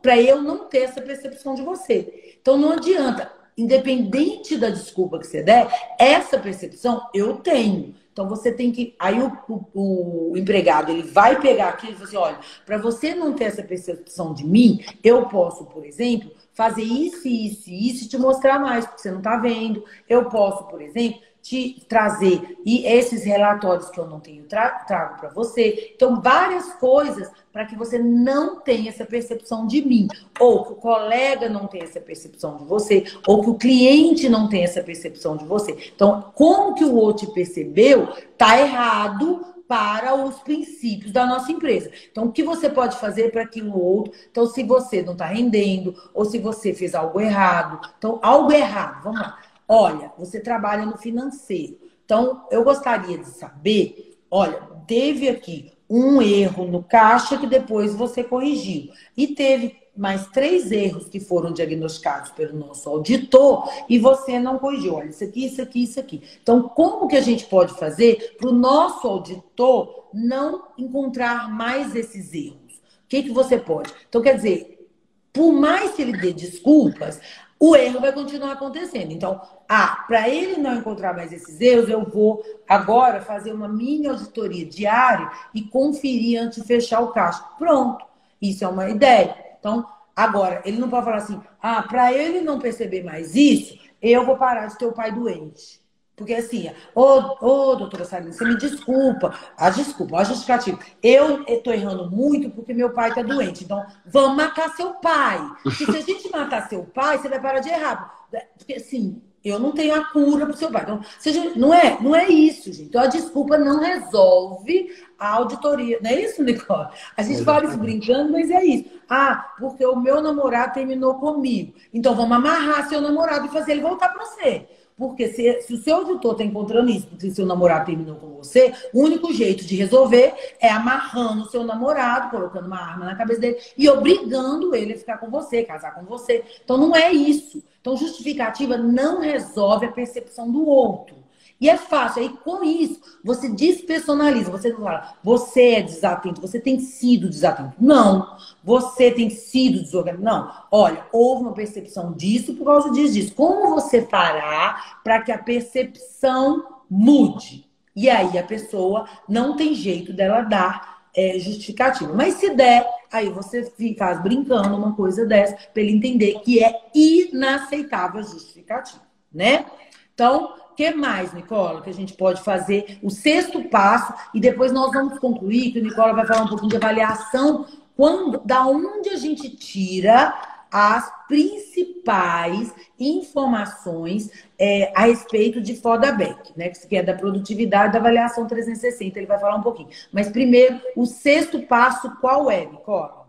Para 0.00 0.16
eu 0.16 0.40
não 0.40 0.66
ter 0.66 0.82
essa 0.84 1.02
percepção 1.02 1.56
de 1.56 1.62
você. 1.62 2.36
Então 2.40 2.56
não 2.56 2.72
adianta 2.72 3.41
independente 3.56 4.56
da 4.56 4.70
desculpa 4.70 5.18
que 5.18 5.26
você 5.26 5.42
der, 5.42 5.68
essa 5.98 6.38
percepção 6.38 7.08
eu 7.14 7.36
tenho. 7.36 7.94
Então 8.12 8.28
você 8.28 8.52
tem 8.52 8.70
que. 8.70 8.94
Aí 8.98 9.20
o, 9.20 9.32
o, 9.48 10.32
o 10.32 10.36
empregado 10.36 10.92
ele 10.92 11.02
vai 11.02 11.40
pegar 11.40 11.70
aquilo 11.70 11.92
e 11.92 11.94
falar 11.94 12.06
assim: 12.06 12.16
olha, 12.16 12.40
para 12.66 12.78
você 12.78 13.14
não 13.14 13.32
ter 13.32 13.44
essa 13.44 13.62
percepção 13.62 14.34
de 14.34 14.46
mim, 14.46 14.84
eu 15.02 15.26
posso, 15.26 15.64
por 15.64 15.84
exemplo, 15.84 16.30
fazer 16.52 16.82
isso, 16.82 17.26
isso 17.26 17.70
isso 17.70 18.04
e 18.04 18.08
te 18.08 18.18
mostrar 18.18 18.58
mais, 18.58 18.84
porque 18.84 19.00
você 19.00 19.10
não 19.10 19.18
está 19.18 19.36
vendo. 19.38 19.82
Eu 20.06 20.26
posso, 20.26 20.64
por 20.64 20.82
exemplo, 20.82 21.20
te 21.42 21.84
trazer 21.88 22.56
e 22.64 22.86
esses 22.86 23.24
relatórios 23.24 23.90
que 23.90 23.98
eu 23.98 24.06
não 24.06 24.20
tenho 24.20 24.44
tra 24.44 24.70
trago 24.86 25.18
para 25.18 25.28
você. 25.30 25.92
Então, 25.94 26.22
várias 26.22 26.72
coisas 26.74 27.28
para 27.52 27.66
que 27.66 27.76
você 27.76 27.98
não 27.98 28.60
tenha 28.60 28.88
essa 28.88 29.04
percepção 29.04 29.66
de 29.66 29.84
mim, 29.84 30.08
ou 30.38 30.64
que 30.64 30.72
o 30.72 30.76
colega 30.76 31.48
não 31.48 31.66
tenha 31.66 31.84
essa 31.84 32.00
percepção 32.00 32.56
de 32.56 32.64
você, 32.64 33.04
ou 33.26 33.42
que 33.42 33.50
o 33.50 33.58
cliente 33.58 34.28
não 34.28 34.48
tenha 34.48 34.64
essa 34.64 34.82
percepção 34.82 35.36
de 35.36 35.44
você. 35.44 35.76
Então, 35.94 36.32
como 36.34 36.74
que 36.74 36.84
o 36.84 36.94
outro 36.94 37.26
te 37.26 37.34
percebeu, 37.34 38.08
tá 38.38 38.58
errado 38.58 39.44
para 39.66 40.14
os 40.14 40.38
princípios 40.40 41.12
da 41.12 41.26
nossa 41.26 41.50
empresa. 41.50 41.90
Então, 42.10 42.26
o 42.26 42.32
que 42.32 42.42
você 42.42 42.68
pode 42.68 42.96
fazer 42.98 43.30
para 43.32 43.46
que 43.46 43.62
o 43.62 43.76
outro. 43.76 44.12
Então, 44.30 44.46
se 44.46 44.62
você 44.62 45.02
não 45.02 45.12
está 45.12 45.26
rendendo, 45.26 45.94
ou 46.14 46.24
se 46.24 46.38
você 46.38 46.72
fez 46.72 46.94
algo 46.94 47.18
errado. 47.20 47.80
Então, 47.98 48.18
algo 48.22 48.52
errado, 48.52 49.02
vamos 49.02 49.20
lá. 49.20 49.38
Olha, 49.74 50.12
você 50.18 50.38
trabalha 50.38 50.84
no 50.84 50.98
financeiro. 50.98 51.78
Então, 52.04 52.46
eu 52.50 52.62
gostaria 52.62 53.16
de 53.16 53.26
saber, 53.28 54.18
olha, 54.30 54.60
teve 54.86 55.30
aqui 55.30 55.72
um 55.88 56.20
erro 56.20 56.66
no 56.66 56.82
caixa 56.82 57.38
que 57.38 57.46
depois 57.46 57.94
você 57.94 58.22
corrigiu. 58.22 58.92
E 59.16 59.28
teve 59.28 59.78
mais 59.96 60.26
três 60.26 60.70
erros 60.70 61.08
que 61.08 61.18
foram 61.18 61.54
diagnosticados 61.54 62.32
pelo 62.32 62.54
nosso 62.54 62.86
auditor 62.86 63.66
e 63.88 63.98
você 63.98 64.38
não 64.38 64.58
corrigiu. 64.58 64.96
Olha, 64.96 65.08
isso 65.08 65.24
aqui, 65.24 65.46
isso 65.46 65.62
aqui, 65.62 65.82
isso 65.84 65.98
aqui. 65.98 66.22
Então, 66.42 66.68
como 66.68 67.08
que 67.08 67.16
a 67.16 67.22
gente 67.22 67.46
pode 67.46 67.72
fazer 67.78 68.36
para 68.36 68.50
o 68.50 68.52
nosso 68.52 69.08
auditor 69.08 70.10
não 70.12 70.64
encontrar 70.76 71.50
mais 71.50 71.96
esses 71.96 72.34
erros? 72.34 72.74
O 72.74 73.08
que, 73.08 73.22
que 73.22 73.30
você 73.30 73.56
pode? 73.56 73.90
Então, 74.06 74.20
quer 74.20 74.36
dizer, 74.36 74.86
por 75.32 75.50
mais 75.50 75.92
que 75.92 76.02
ele 76.02 76.18
dê 76.18 76.30
desculpas, 76.30 77.18
o 77.64 77.76
erro 77.76 78.00
vai 78.00 78.10
continuar 78.12 78.50
acontecendo. 78.50 79.12
Então, 79.12 79.40
ah, 79.68 80.02
para 80.08 80.28
ele 80.28 80.56
não 80.56 80.74
encontrar 80.74 81.14
mais 81.14 81.32
esses 81.32 81.60
erros, 81.60 81.88
eu 81.88 82.04
vou 82.04 82.42
agora 82.68 83.20
fazer 83.20 83.52
uma 83.52 83.68
mini 83.68 84.08
auditoria 84.08 84.66
diária 84.66 85.30
e 85.54 85.62
conferir 85.62 86.42
antes 86.42 86.60
de 86.60 86.66
fechar 86.66 86.98
o 86.98 87.12
caixa. 87.12 87.40
Pronto. 87.60 88.04
Isso 88.40 88.64
é 88.64 88.68
uma 88.68 88.90
ideia. 88.90 89.36
Então, 89.60 89.86
agora, 90.16 90.60
ele 90.64 90.76
não 90.76 90.90
pode 90.90 91.04
falar 91.04 91.18
assim: 91.18 91.40
ah, 91.62 91.84
para 91.84 92.12
ele 92.12 92.40
não 92.40 92.58
perceber 92.58 93.04
mais 93.04 93.36
isso, 93.36 93.78
eu 94.02 94.26
vou 94.26 94.36
parar 94.36 94.66
de 94.66 94.76
ter 94.76 94.86
o 94.86 94.92
pai 94.92 95.12
doente. 95.12 95.80
Porque 96.22 96.34
assim, 96.34 96.70
ô, 96.94 97.36
ô 97.40 97.74
doutora 97.74 98.04
Salina, 98.04 98.32
você 98.32 98.44
me 98.44 98.56
desculpa, 98.56 99.34
a 99.56 99.70
desculpa, 99.70 100.18
a 100.18 100.24
justificativa. 100.24 100.78
Eu 101.02 101.42
estou 101.48 101.72
errando 101.72 102.08
muito 102.08 102.48
porque 102.50 102.72
meu 102.72 102.90
pai 102.90 103.08
está 103.08 103.22
doente. 103.22 103.64
Então, 103.64 103.84
vamos 104.06 104.36
matar 104.36 104.70
seu 104.76 104.94
pai. 104.94 105.44
Porque 105.64 105.84
se 105.84 105.96
a 105.96 106.00
gente 106.00 106.30
matar 106.30 106.68
seu 106.68 106.84
pai, 106.84 107.18
você 107.18 107.28
vai 107.28 107.40
parar 107.40 107.58
de 107.58 107.70
errar. 107.70 108.28
Porque 108.56 108.74
assim, 108.74 109.20
eu 109.44 109.58
não 109.58 109.72
tenho 109.72 109.96
a 109.96 110.04
cura 110.04 110.46
para 110.46 110.54
o 110.54 110.56
seu 110.56 110.70
pai. 110.70 110.82
Então, 110.82 111.00
seja, 111.18 111.52
não, 111.56 111.74
é, 111.74 112.00
não 112.00 112.14
é 112.14 112.28
isso, 112.28 112.72
gente. 112.72 112.88
Então, 112.88 113.02
a 113.02 113.06
desculpa 113.06 113.58
não 113.58 113.80
resolve 113.80 114.94
a 115.18 115.28
auditoria. 115.28 115.98
Não 116.00 116.08
é 116.08 116.20
isso, 116.20 116.44
Nicole? 116.44 116.88
A 117.16 117.22
gente 117.24 117.42
fala 117.42 117.64
isso 117.64 117.78
brincando, 117.78 118.30
mas 118.30 118.48
é 118.48 118.64
isso. 118.64 118.84
Ah, 119.10 119.54
porque 119.58 119.84
o 119.84 119.96
meu 119.96 120.22
namorado 120.22 120.74
terminou 120.74 121.16
comigo. 121.16 121.74
Então, 121.92 122.14
vamos 122.14 122.36
amarrar 122.36 122.88
seu 122.88 123.00
namorado 123.00 123.46
e 123.46 123.50
fazer 123.50 123.72
ele 123.72 123.80
voltar 123.80 124.10
para 124.10 124.24
você. 124.24 124.68
Porque 125.02 125.26
se, 125.30 125.62
se 125.62 125.74
o 125.74 125.82
seu 125.82 125.96
auditor 125.96 126.30
está 126.30 126.44
encontrando 126.44 126.88
isso, 126.88 127.08
porque 127.08 127.28
seu 127.32 127.44
namorado 127.44 127.86
terminou 127.86 128.14
com 128.14 128.36
você, 128.36 128.72
o 128.94 129.02
único 129.02 129.34
jeito 129.34 129.64
de 129.64 129.74
resolver 129.74 130.32
é 130.60 130.70
amarrando 130.70 131.42
o 131.42 131.46
seu 131.46 131.64
namorado, 131.64 132.30
colocando 132.30 132.66
uma 132.66 132.78
arma 132.78 133.06
na 133.06 133.16
cabeça 133.16 133.40
dele 133.40 133.58
e 133.76 133.88
obrigando 133.88 134.76
ele 134.76 134.92
a 134.92 134.96
ficar 134.96 135.18
com 135.18 135.28
você, 135.28 135.64
casar 135.64 135.92
com 135.96 136.04
você. 136.04 136.44
Então 136.64 136.76
não 136.76 136.94
é 136.94 137.10
isso. 137.10 137.64
Então 137.80 137.96
justificativa 137.96 138.76
não 138.76 139.20
resolve 139.20 139.86
a 139.86 139.90
percepção 139.90 140.48
do 140.48 140.64
outro. 140.68 141.16
E 141.62 141.70
é 141.70 141.76
fácil. 141.76 142.22
Aí, 142.22 142.28
com 142.28 142.64
isso, 142.64 143.00
você 143.24 143.48
despersonaliza. 143.48 144.50
Você 144.50 144.70
não 144.70 144.80
fala, 144.80 145.14
você 145.22 145.74
é 145.74 145.82
desatento, 145.82 146.40
você 146.40 146.58
tem 146.58 146.80
sido 146.80 147.30
desatento. 147.30 147.74
Não. 147.78 148.36
Você 148.64 149.12
tem 149.12 149.30
sido 149.30 149.80
desorganizado. 149.80 150.24
Não. 150.24 150.52
Olha, 150.72 151.06
houve 151.12 151.42
uma 151.42 151.52
percepção 151.52 152.14
disso 152.14 152.54
por 152.54 152.64
causa 152.64 152.90
disso, 152.90 153.14
disso. 153.14 153.34
Como 153.36 153.70
você 153.76 154.02
fará 154.02 154.98
para 155.04 155.22
que 155.22 155.30
a 155.30 155.38
percepção 155.38 156.80
mude? 156.90 157.64
E 157.94 158.10
aí 158.10 158.36
a 158.36 158.42
pessoa 158.42 159.06
não 159.28 159.54
tem 159.54 159.72
jeito 159.72 160.12
dela 160.12 160.40
dar 160.40 161.04
é, 161.14 161.38
justificativa. 161.38 162.12
Mas 162.12 162.34
se 162.34 162.52
der, 162.56 162.84
aí 163.12 163.28
você 163.28 163.72
faz 163.96 164.20
brincando 164.20 164.76
uma 164.76 164.96
coisa 164.96 165.24
dessa 165.24 165.56
para 165.72 165.80
ele 165.80 165.92
entender 165.92 166.40
que 166.40 166.60
é 166.60 166.90
inaceitável 166.92 168.18
a 168.18 168.24
justificativa, 168.24 169.02
né? 169.32 169.64
Então, 170.12 170.54
o 170.72 170.74
que 170.74 170.90
mais, 170.90 171.34
Nicola, 171.34 171.82
que 171.82 171.90
a 171.90 171.94
gente 171.94 172.14
pode 172.14 172.42
fazer? 172.42 172.98
O 173.02 173.10
sexto 173.10 173.62
passo, 173.64 174.14
e 174.34 174.40
depois 174.40 174.72
nós 174.72 174.90
vamos 174.90 175.18
concluir, 175.18 175.70
que 175.70 175.78
o 175.78 175.82
Nicola 175.82 176.14
vai 176.14 176.26
falar 176.26 176.44
um 176.44 176.48
pouquinho 176.48 176.70
de 176.70 176.76
avaliação, 176.76 177.66
quando, 177.94 178.40
da 178.44 178.66
onde 178.66 179.10
a 179.10 179.16
gente 179.16 179.50
tira 179.50 180.34
as 180.72 181.12
principais 181.28 182.74
informações 182.98 184.30
é, 184.58 184.90
a 184.96 185.02
respeito 185.02 185.60
de 185.60 185.76
Fodaback, 185.76 186.52
né? 186.56 186.70
Que 186.70 186.96
é 186.96 187.02
da 187.02 187.12
produtividade 187.12 187.92
da 187.92 187.98
avaliação 187.98 188.46
360. 188.46 189.18
Ele 189.18 189.26
vai 189.26 189.38
falar 189.38 189.56
um 189.56 189.62
pouquinho. 189.62 189.90
Mas 190.10 190.30
primeiro, 190.30 190.80
o 190.96 191.04
sexto 191.04 191.60
passo, 191.60 192.16
qual 192.16 192.50
é, 192.50 192.64
Nicola? 192.64 193.26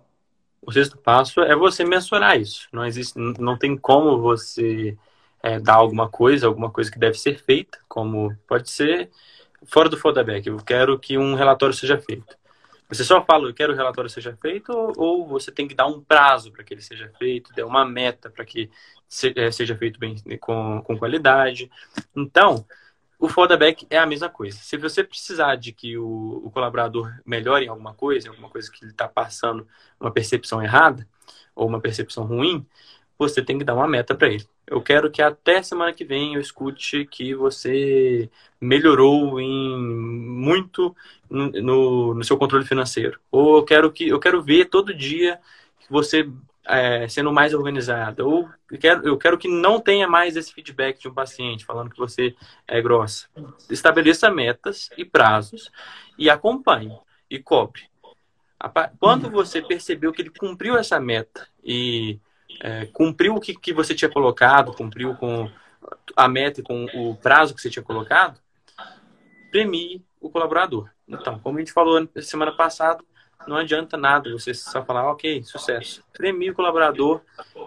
O 0.65 0.71
sexto 0.71 0.97
passo 0.97 1.41
é 1.41 1.53
você 1.53 1.83
mensurar 1.83 2.39
isso. 2.39 2.69
Não 2.71 2.85
existe, 2.85 3.19
não 3.19 3.57
tem 3.57 3.75
como 3.75 4.21
você 4.21 4.97
é, 5.43 5.59
dar 5.59 5.75
alguma 5.75 6.09
coisa, 6.09 6.47
alguma 6.47 6.71
coisa 6.71 6.89
que 6.89 6.97
deve 6.97 7.19
ser 7.19 7.37
feita, 7.37 7.77
como 7.87 8.35
pode 8.47 8.69
ser 8.69 9.11
fora 9.65 9.89
do 9.89 9.97
feedback, 9.97 10.47
eu 10.47 10.57
quero 10.57 10.97
que 10.97 11.17
um 11.17 11.35
relatório 11.35 11.75
seja 11.75 11.99
feito. 11.99 12.35
Você 12.87 13.03
só 13.03 13.23
fala, 13.23 13.47
eu 13.47 13.53
quero 13.53 13.73
que 13.73 13.75
o 13.75 13.77
relatório 13.77 14.09
seja 14.09 14.37
feito, 14.41 14.71
ou, 14.97 15.27
você 15.27 15.51
tem 15.51 15.67
que 15.67 15.75
dar 15.75 15.87
um 15.87 16.01
prazo 16.01 16.51
para 16.51 16.63
que 16.63 16.73
ele 16.73 16.81
seja 16.81 17.11
feito, 17.17 17.53
dar 17.53 17.65
uma 17.65 17.85
meta 17.85 18.29
para 18.29 18.45
que 18.45 18.69
é, 19.35 19.51
seja 19.51 19.75
feito 19.75 19.99
bem 19.99 20.15
com, 20.39 20.81
com 20.81 20.97
qualidade. 20.97 21.71
Então, 22.15 22.65
o 23.19 23.27
feedback 23.27 23.87
é 23.89 23.97
a 23.97 24.05
mesma 24.05 24.29
coisa. 24.29 24.57
Se 24.57 24.77
você 24.77 25.03
precisar 25.03 25.55
de 25.55 25.71
que 25.71 25.97
o, 25.97 26.41
o 26.45 26.51
colaborador 26.51 27.11
melhore 27.25 27.65
em 27.65 27.69
alguma 27.69 27.93
coisa, 27.93 28.29
alguma 28.29 28.49
coisa 28.49 28.71
que 28.71 28.83
ele 28.83 28.91
está 28.91 29.07
passando 29.07 29.67
uma 29.99 30.11
percepção 30.11 30.61
errada 30.61 31.07
ou 31.55 31.67
uma 31.67 31.79
percepção 31.79 32.25
ruim, 32.25 32.65
você 33.27 33.41
tem 33.41 33.57
que 33.57 33.63
dar 33.63 33.75
uma 33.75 33.87
meta 33.87 34.15
para 34.15 34.29
ele. 34.29 34.45
Eu 34.67 34.81
quero 34.81 35.11
que 35.11 35.21
até 35.21 35.61
semana 35.61 35.93
que 35.93 36.05
vem 36.05 36.35
eu 36.35 36.41
escute 36.41 37.05
que 37.05 37.33
você 37.35 38.29
melhorou 38.59 39.39
em 39.39 39.77
muito 39.77 40.95
no, 41.29 42.13
no, 42.13 42.23
seu 42.23 42.37
controle 42.37 42.65
financeiro. 42.65 43.19
Ou 43.31 43.57
eu 43.57 43.63
quero 43.63 43.91
que 43.91 44.07
eu 44.07 44.19
quero 44.19 44.41
ver 44.41 44.65
todo 44.65 44.93
dia 44.93 45.39
que 45.79 45.91
você 45.91 46.29
é, 46.65 47.07
sendo 47.07 47.31
mais 47.31 47.53
organizada. 47.53 48.25
Ou 48.25 48.49
eu 48.71 48.79
quero, 48.79 49.07
eu 49.07 49.17
quero 49.17 49.37
que 49.37 49.47
não 49.47 49.79
tenha 49.79 50.07
mais 50.07 50.35
esse 50.35 50.53
feedback 50.53 50.99
de 50.99 51.07
um 51.07 51.13
paciente 51.13 51.65
falando 51.65 51.89
que 51.89 51.97
você 51.97 52.35
é 52.67 52.81
grossa. 52.81 53.27
Estabeleça 53.69 54.29
metas 54.29 54.89
e 54.97 55.03
prazos 55.03 55.71
e 56.17 56.29
acompanhe 56.29 56.97
e 57.29 57.39
cobre. 57.39 57.83
Quando 58.97 59.29
você 59.29 59.61
percebeu 59.61 60.13
que 60.13 60.21
ele 60.21 60.29
cumpriu 60.29 60.77
essa 60.77 60.99
meta 60.99 61.47
e 61.63 62.19
é, 62.61 62.85
cumpriu 62.87 63.35
o 63.35 63.39
que, 63.39 63.53
que 63.53 63.73
você 63.73 63.93
tinha 63.93 64.09
colocado, 64.09 64.73
cumpriu 64.73 65.15
com 65.15 65.49
a 66.15 66.27
meta 66.27 66.59
e 66.59 66.63
com 66.63 66.85
o 66.93 67.15
prazo 67.15 67.53
que 67.53 67.61
você 67.61 67.69
tinha 67.69 67.83
colocado, 67.83 68.39
premie 69.51 70.03
o 70.19 70.29
colaborador. 70.29 70.89
Então, 71.07 71.39
como 71.39 71.57
a 71.57 71.61
gente 71.61 71.73
falou 71.73 72.07
semana 72.21 72.51
passada, 72.51 73.03
não 73.47 73.57
adianta 73.57 73.97
nada 73.97 74.31
você 74.31 74.53
só 74.53 74.83
falar, 74.83 75.11
ok, 75.11 75.43
sucesso. 75.43 76.03
Premie 76.13 76.51
o 76.51 76.55
colaborador 76.55 77.21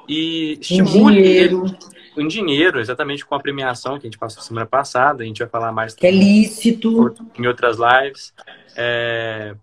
e 0.09 0.59
estimule 0.61 1.23
dinheiro. 1.23 1.67
ele 1.67 1.97
com 2.17 2.27
dinheiro, 2.27 2.81
exatamente 2.81 3.27
com 3.27 3.35
a 3.35 3.41
premiação 3.41 3.99
que 3.99 4.07
a 4.07 4.11
gente 4.11 4.19
passou 4.19 4.43
semana 4.43 4.67
passada. 4.67 5.23
A 5.23 5.27
gente 5.27 5.39
vai 5.39 5.49
falar 5.49 5.71
mais. 5.71 5.95
Que 5.95 6.07
é 6.07 6.11
lícito. 6.11 7.15
Em 7.39 7.47
outras 7.47 7.77
lives. 7.77 8.33
É, 8.75 9.55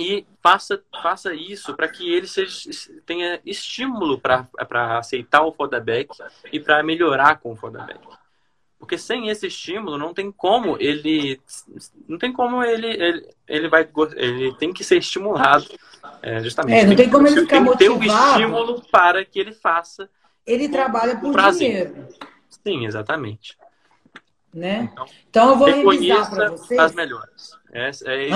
e 0.00 0.26
faça, 0.42 0.82
faça 1.02 1.34
isso 1.34 1.74
para 1.74 1.88
que 1.88 2.10
ele 2.10 2.26
seja, 2.26 2.70
tenha 3.04 3.40
estímulo 3.44 4.18
para 4.18 4.48
aceitar 4.98 5.42
o 5.42 5.52
feedback 5.52 6.08
e 6.52 6.58
para 6.58 6.82
melhorar 6.82 7.38
com 7.38 7.52
o 7.52 7.56
feedback. 7.56 8.00
Porque 8.78 8.96
sem 8.96 9.28
esse 9.28 9.46
estímulo 9.46 9.98
não 9.98 10.14
tem 10.14 10.32
como 10.32 10.76
ele 10.80 11.38
não 12.08 12.16
tem 12.16 12.32
como 12.32 12.64
ele 12.64 12.86
ele, 12.86 13.28
ele 13.46 13.68
vai 13.68 13.86
ele 14.16 14.54
tem 14.54 14.72
que 14.72 14.82
ser 14.82 14.96
estimulado 14.96 15.66
é, 16.22 16.40
justamente. 16.42 16.78
É, 16.78 16.86
não 16.86 16.96
tem, 16.96 17.04
tem 17.04 17.10
como 17.10 17.26
ele 17.26 17.42
ficar 17.42 17.56
tem 17.56 17.64
motivado. 17.64 17.78
Ter 17.78 17.90
o 17.90 18.38
estímulo 18.42 18.82
para 18.90 19.24
que 19.24 19.38
ele 19.38 19.52
faça. 19.52 20.08
Ele 20.46 20.68
trabalha 20.68 21.16
por 21.16 21.32
prazer. 21.32 21.68
dinheiro. 21.68 22.08
Sim, 22.48 22.86
exatamente. 22.86 23.56
Né? 24.52 24.90
Então, 24.92 25.06
então 25.28 25.50
eu 25.50 25.56
vou 25.56 25.68
revisar 25.68 26.30
para 26.30 26.50
vocês 26.50 26.80
as 26.80 26.94
melhores. 26.94 27.59
É, 27.72 27.90
é 28.04 28.28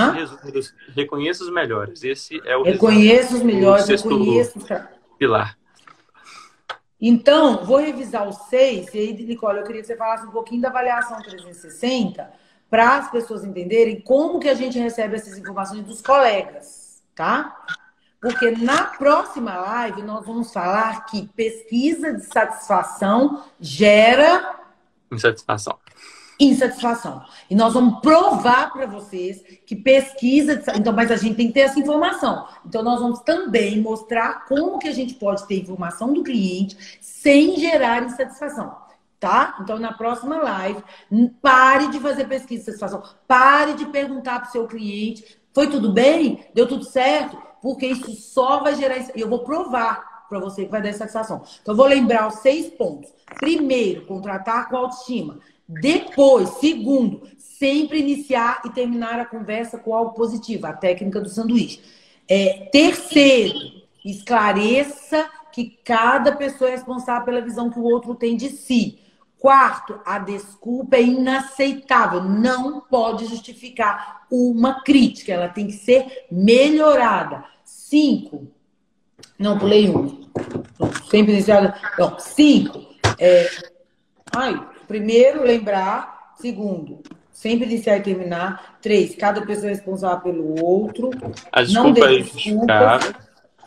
reconheça 0.95 1.43
os 1.43 1.51
melhores. 1.51 2.03
Esse 2.03 2.41
é 2.45 2.55
o 2.55 2.63
Reconheça 2.63 3.35
os 3.35 3.43
melhores, 3.43 3.87
reconheça 3.87 4.89
pilar. 5.17 5.57
Então, 6.99 7.65
vou 7.65 7.77
revisar 7.77 8.27
os 8.27 8.37
seis, 8.47 8.93
e 8.93 8.97
aí, 8.97 9.13
Nicole, 9.13 9.59
eu 9.59 9.65
queria 9.65 9.81
que 9.81 9.87
você 9.87 9.97
falasse 9.97 10.25
um 10.25 10.31
pouquinho 10.31 10.61
da 10.61 10.69
avaliação 10.69 11.21
360 11.21 12.31
para 12.69 12.97
as 12.97 13.11
pessoas 13.11 13.43
entenderem 13.43 13.99
como 14.01 14.39
que 14.39 14.49
a 14.49 14.53
gente 14.53 14.79
recebe 14.79 15.15
essas 15.15 15.37
informações 15.37 15.83
dos 15.83 16.01
colegas, 16.01 17.03
tá? 17.13 17.65
Porque 18.19 18.51
na 18.51 18.85
próxima 18.85 19.55
live 19.55 20.01
nós 20.01 20.25
vamos 20.25 20.51
falar 20.51 21.05
que 21.05 21.27
pesquisa 21.35 22.13
de 22.13 22.25
satisfação 22.25 23.43
gera 23.59 24.59
insatisfação 25.11 25.77
insatisfação. 26.39 27.23
E 27.49 27.55
nós 27.55 27.73
vamos 27.73 27.99
provar 27.99 28.71
para 28.71 28.85
vocês 28.85 29.41
que 29.65 29.75
pesquisa. 29.75 30.61
Então, 30.75 30.93
mas 30.93 31.11
a 31.11 31.15
gente 31.15 31.35
tem 31.35 31.47
que 31.47 31.53
ter 31.53 31.61
essa 31.61 31.79
informação. 31.79 32.47
Então, 32.65 32.83
nós 32.83 32.99
vamos 32.99 33.19
também 33.19 33.79
mostrar 33.81 34.45
como 34.45 34.79
que 34.79 34.87
a 34.87 34.93
gente 34.93 35.13
pode 35.15 35.47
ter 35.47 35.59
informação 35.61 36.13
do 36.13 36.23
cliente 36.23 36.99
sem 37.01 37.57
gerar 37.57 38.03
insatisfação. 38.03 38.75
Tá? 39.19 39.57
Então, 39.61 39.79
na 39.79 39.93
próxima 39.93 40.37
live, 40.37 40.83
pare 41.41 41.87
de 41.87 41.99
fazer 41.99 42.27
pesquisa 42.27 42.59
de 42.59 42.65
satisfação. 42.65 43.01
Pare 43.27 43.73
de 43.73 43.85
perguntar 43.85 44.39
para 44.39 44.49
o 44.49 44.51
seu 44.51 44.67
cliente: 44.67 45.37
foi 45.53 45.67
tudo 45.67 45.91
bem? 45.91 46.45
Deu 46.53 46.67
tudo 46.67 46.83
certo? 46.83 47.41
Porque 47.61 47.87
isso 47.87 48.11
só 48.11 48.61
vai 48.61 48.75
gerar. 48.75 48.97
Eu 49.15 49.29
vou 49.29 49.39
provar 49.39 50.27
para 50.27 50.39
você 50.39 50.65
que 50.65 50.71
vai 50.71 50.81
dar 50.81 50.93
satisfação. 50.93 51.43
Então, 51.61 51.73
eu 51.73 51.77
vou 51.77 51.87
lembrar 51.87 52.27
os 52.27 52.35
seis 52.35 52.67
pontos. 52.67 53.11
Primeiro, 53.39 54.05
contratar 54.05 54.69
com 54.69 54.77
autoestima. 54.77 55.39
Depois, 55.67 56.49
segundo, 56.59 57.27
sempre 57.37 57.99
iniciar 57.99 58.61
e 58.65 58.69
terminar 58.69 59.19
a 59.19 59.25
conversa 59.25 59.77
com 59.77 59.93
algo 59.93 60.13
positivo, 60.13 60.67
a 60.67 60.73
técnica 60.73 61.19
do 61.19 61.29
sanduíche. 61.29 61.81
É, 62.27 62.69
terceiro, 62.71 63.57
esclareça 64.03 65.27
que 65.51 65.77
cada 65.83 66.35
pessoa 66.35 66.69
é 66.69 66.73
responsável 66.73 67.25
pela 67.25 67.41
visão 67.41 67.69
que 67.69 67.79
o 67.79 67.83
outro 67.83 68.13
tem 68.13 68.35
de 68.35 68.49
si. 68.49 68.99
Quarto, 69.39 69.99
a 70.05 70.19
desculpa 70.19 70.97
é 70.97 71.03
inaceitável, 71.03 72.23
não 72.23 72.81
pode 72.81 73.25
justificar 73.25 74.25
uma 74.31 74.81
crítica, 74.83 75.31
ela 75.31 75.49
tem 75.49 75.67
que 75.67 75.73
ser 75.73 76.25
melhorada. 76.31 77.43
Cinco, 77.63 78.47
não 79.37 79.57
pulei 79.57 79.89
um, 79.89 80.23
sempre 81.09 81.33
iniciado. 81.33 81.73
Não, 81.97 82.19
cinco, 82.19 82.85
é, 83.19 83.49
ai, 84.35 84.74
Primeiro, 84.87 85.43
lembrar. 85.43 86.33
Segundo, 86.35 87.01
sempre 87.31 87.65
iniciar 87.65 87.97
e 87.97 88.01
terminar. 88.01 88.77
Três, 88.81 89.15
cada 89.15 89.45
pessoa 89.45 89.67
é 89.67 89.73
responsável 89.73 90.19
pelo 90.19 90.63
outro. 90.63 91.09
A 91.51 91.61
desculpa 91.61 91.87
não 91.87 91.93
dê 91.93 92.21
desculpa. 92.21 92.99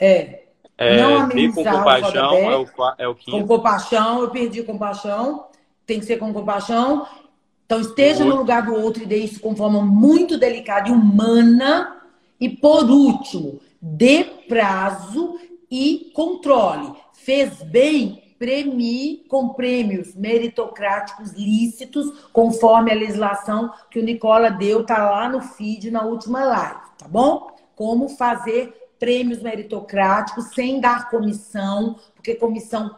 É. 0.00 0.42
é. 0.76 1.02
Não 1.02 1.16
amenizar 1.22 1.72
com 1.72 1.78
compaixão 1.78 2.34
é 2.34 2.56
o, 2.56 2.66
é 2.98 3.08
o 3.08 3.14
quinto. 3.14 3.38
Com 3.38 3.46
compaixão, 3.46 4.22
eu 4.22 4.30
perdi 4.30 4.62
compaixão. 4.62 5.46
Tem 5.86 5.98
que 5.98 6.06
ser 6.06 6.18
com 6.18 6.32
compaixão. 6.32 7.06
Então, 7.64 7.80
esteja 7.80 8.24
no 8.24 8.36
lugar 8.36 8.62
do 8.62 8.74
outro 8.74 9.02
e 9.02 9.06
dê 9.06 9.18
isso 9.18 9.40
com 9.40 9.54
forma 9.54 9.82
muito 9.82 10.38
delicada 10.38 10.88
e 10.88 10.92
humana. 10.92 12.00
E, 12.40 12.48
por 12.48 12.88
último, 12.90 13.60
dê 13.80 14.24
prazo 14.48 15.38
e 15.70 16.10
controle. 16.14 16.92
Fez 17.12 17.62
bem, 17.62 18.22
premie 18.38 19.24
com 19.28 19.50
prêmios 19.50 20.14
meritocráticos 20.14 21.32
lícitos, 21.32 22.28
conforme 22.32 22.92
a 22.92 22.94
legislação 22.94 23.72
que 23.90 23.98
o 23.98 24.02
Nicola 24.02 24.50
deu, 24.50 24.84
tá 24.84 25.10
lá 25.10 25.28
no 25.28 25.40
feed 25.40 25.90
na 25.90 26.02
última 26.04 26.44
live, 26.44 26.80
tá 26.96 27.08
bom? 27.08 27.50
Como 27.74 28.08
fazer 28.08 28.92
prêmios 28.98 29.42
meritocráticos 29.42 30.46
sem 30.54 30.80
dar 30.80 31.10
comissão, 31.10 31.96
porque 32.14 32.34
comissão 32.34 32.94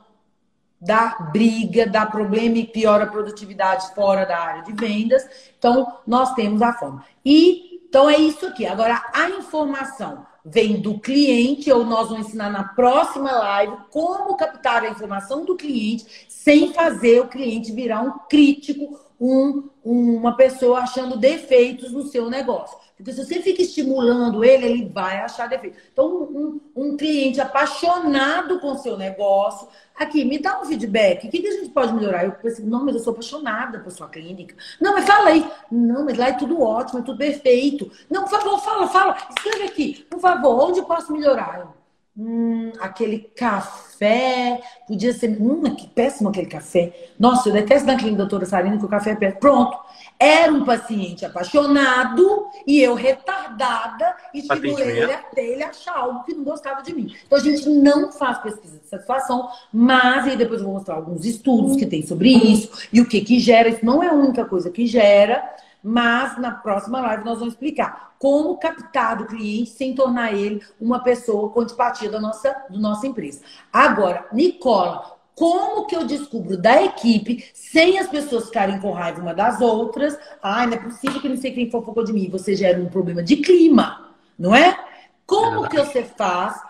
dá 0.80 1.28
briga, 1.32 1.86
dá 1.86 2.06
problema 2.06 2.56
e 2.56 2.66
piora 2.66 3.04
a 3.04 3.10
produtividade 3.10 3.94
fora 3.94 4.24
da 4.24 4.38
área 4.38 4.62
de 4.62 4.72
vendas. 4.72 5.26
Então, 5.58 5.98
nós 6.06 6.32
temos 6.34 6.62
a 6.62 6.72
forma. 6.72 7.04
E 7.24 7.70
então 7.90 8.08
é 8.08 8.16
isso 8.16 8.46
aqui. 8.46 8.64
Agora, 8.66 9.02
a 9.12 9.28
informação 9.30 10.24
vem 10.50 10.80
do 10.80 10.98
cliente, 10.98 11.70
ou 11.70 11.84
nós 11.84 12.08
vamos 12.08 12.28
ensinar 12.28 12.50
na 12.50 12.64
próxima 12.64 13.30
live 13.30 13.76
como 13.90 14.36
captar 14.36 14.82
a 14.82 14.90
informação 14.90 15.44
do 15.44 15.56
cliente 15.56 16.26
sem 16.28 16.72
fazer 16.72 17.20
o 17.20 17.28
cliente 17.28 17.72
virar 17.72 18.02
um 18.02 18.18
crítico, 18.28 18.98
um, 19.20 19.68
uma 19.84 20.34
pessoa 20.34 20.80
achando 20.80 21.18
defeitos 21.18 21.92
no 21.92 22.04
seu 22.04 22.30
negócio. 22.30 22.78
Porque 22.96 23.12
se 23.12 23.24
você 23.24 23.40
fica 23.40 23.62
estimulando 23.62 24.44
ele, 24.44 24.66
ele 24.66 24.88
vai 24.88 25.18
achar 25.18 25.48
defeito. 25.48 25.76
Então, 25.92 26.06
um, 26.06 26.60
um 26.76 26.96
cliente 26.96 27.40
apaixonado 27.40 28.60
com 28.60 28.72
o 28.72 28.78
seu 28.78 28.96
negócio, 28.96 29.68
aqui, 29.98 30.24
me 30.24 30.38
dá 30.38 30.60
um 30.60 30.66
feedback. 30.66 31.26
O 31.26 31.30
que, 31.30 31.40
que 31.40 31.48
a 31.48 31.52
gente 31.52 31.70
pode 31.70 31.92
melhorar? 31.94 32.24
Eu 32.24 32.32
pensei, 32.32 32.64
não, 32.64 32.84
mas 32.84 32.94
eu 32.94 33.00
sou 33.00 33.12
apaixonada 33.12 33.80
por 33.80 33.90
sua 33.90 34.08
clínica. 34.08 34.54
Não, 34.80 34.92
mas 34.92 35.06
fala 35.06 35.30
aí. 35.30 35.50
Não, 35.70 36.04
mas 36.04 36.18
lá 36.18 36.28
é 36.28 36.32
tudo 36.32 36.60
ótimo, 36.60 37.00
é 37.00 37.02
tudo 37.02 37.18
perfeito. 37.18 37.90
Não, 38.10 38.24
por 38.24 38.30
favor, 38.30 38.58
fala, 38.60 38.88
fala. 38.88 39.16
Escreve 39.30 39.64
aqui. 39.64 40.06
Por 40.10 40.20
favor, 40.20 40.68
onde 40.68 40.82
posso 40.82 41.12
melhorar? 41.12 41.79
Hum, 42.22 42.72
aquele 42.78 43.18
café. 43.34 44.60
Podia 44.86 45.10
ser. 45.14 45.40
Hum, 45.40 45.74
que 45.74 45.88
péssimo 45.88 46.28
aquele 46.28 46.48
café. 46.48 46.92
Nossa, 47.18 47.48
eu 47.48 47.52
detesto 47.54 47.86
na 47.86 47.96
clínica 47.96 48.18
doutora 48.18 48.44
Sarina 48.44 48.76
que 48.76 48.84
o 48.84 48.88
café 48.88 49.12
é 49.12 49.14
péssimo. 49.14 49.40
Pronto. 49.40 49.78
Era 50.18 50.52
um 50.52 50.66
paciente 50.66 51.24
apaixonado 51.24 52.46
e 52.66 52.78
eu 52.78 52.94
retardada 52.94 54.14
estimulei 54.34 54.98
ele 54.98 55.12
até 55.12 55.46
ele 55.46 55.62
achar 55.62 55.96
algo 55.96 56.22
que 56.24 56.34
não 56.34 56.44
gostava 56.44 56.82
de 56.82 56.94
mim. 56.94 57.10
Então 57.26 57.38
a 57.38 57.42
gente 57.42 57.66
não 57.70 58.12
faz 58.12 58.36
pesquisa 58.38 58.78
de 58.78 58.86
satisfação, 58.86 59.48
mas 59.72 60.26
aí 60.26 60.36
depois 60.36 60.60
eu 60.60 60.66
vou 60.66 60.74
mostrar 60.74 60.96
alguns 60.96 61.24
estudos 61.24 61.74
que 61.74 61.86
tem 61.86 62.02
sobre 62.02 62.28
isso 62.28 62.86
e 62.92 63.00
o 63.00 63.08
que 63.08 63.22
que 63.22 63.40
gera. 63.40 63.70
Isso 63.70 63.84
não 63.84 64.02
é 64.02 64.08
a 64.08 64.12
única 64.12 64.44
coisa 64.44 64.70
que 64.70 64.86
gera, 64.86 65.42
mas 65.82 66.38
na 66.38 66.50
próxima 66.50 67.00
live 67.00 67.24
nós 67.24 67.38
vamos 67.38 67.54
explicar 67.54 68.14
como 68.18 68.58
captar 68.58 69.16
do 69.16 69.26
cliente 69.26 69.70
sem 69.70 69.94
tornar 69.94 70.32
ele 70.32 70.62
uma 70.80 71.02
pessoa 71.02 71.48
com 71.48 71.60
antipatia 71.60 72.10
da 72.10 72.20
nossa, 72.20 72.50
da 72.68 72.78
nossa 72.78 73.06
empresa. 73.06 73.40
Agora, 73.72 74.26
Nicola, 74.32 75.18
como 75.34 75.86
que 75.86 75.96
eu 75.96 76.04
descubro 76.04 76.56
da 76.58 76.82
equipe 76.82 77.44
sem 77.54 77.98
as 77.98 78.08
pessoas 78.08 78.46
ficarem 78.46 78.78
com 78.78 78.92
raiva 78.92 79.22
uma 79.22 79.32
das 79.32 79.60
outras? 79.60 80.18
Ai, 80.42 80.66
não 80.66 80.74
é 80.74 80.80
possível 80.80 81.18
que 81.20 81.28
não 81.30 81.36
sei 81.38 81.52
quem 81.52 81.70
fofocou 81.70 82.04
de 82.04 82.12
mim. 82.12 82.28
Você 82.28 82.54
gera 82.54 82.78
um 82.78 82.90
problema 82.90 83.22
de 83.22 83.36
clima, 83.36 84.10
não 84.38 84.54
é? 84.54 84.78
Como 85.24 85.66
que 85.66 85.78
você 85.78 86.04
faz 86.04 86.60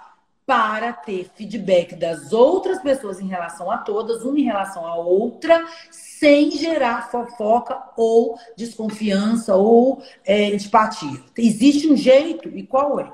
para 0.51 0.93
ter 0.93 1.31
feedback 1.37 1.95
das 1.95 2.33
outras 2.33 2.83
pessoas 2.83 3.21
em 3.21 3.29
relação 3.29 3.71
a 3.71 3.79
todas, 3.79 4.25
uma 4.25 4.37
em 4.37 4.43
relação 4.43 4.85
à 4.85 4.97
outra, 4.97 5.65
sem 5.93 6.51
gerar 6.51 7.09
fofoca 7.09 7.81
ou 7.97 8.37
desconfiança 8.57 9.55
ou 9.55 10.03
é, 10.25 10.47
antipatia. 10.53 11.23
Existe 11.39 11.87
um 11.87 11.97
jeito 11.97 12.49
e 12.49 12.67
qual 12.67 12.99
é? 12.99 13.13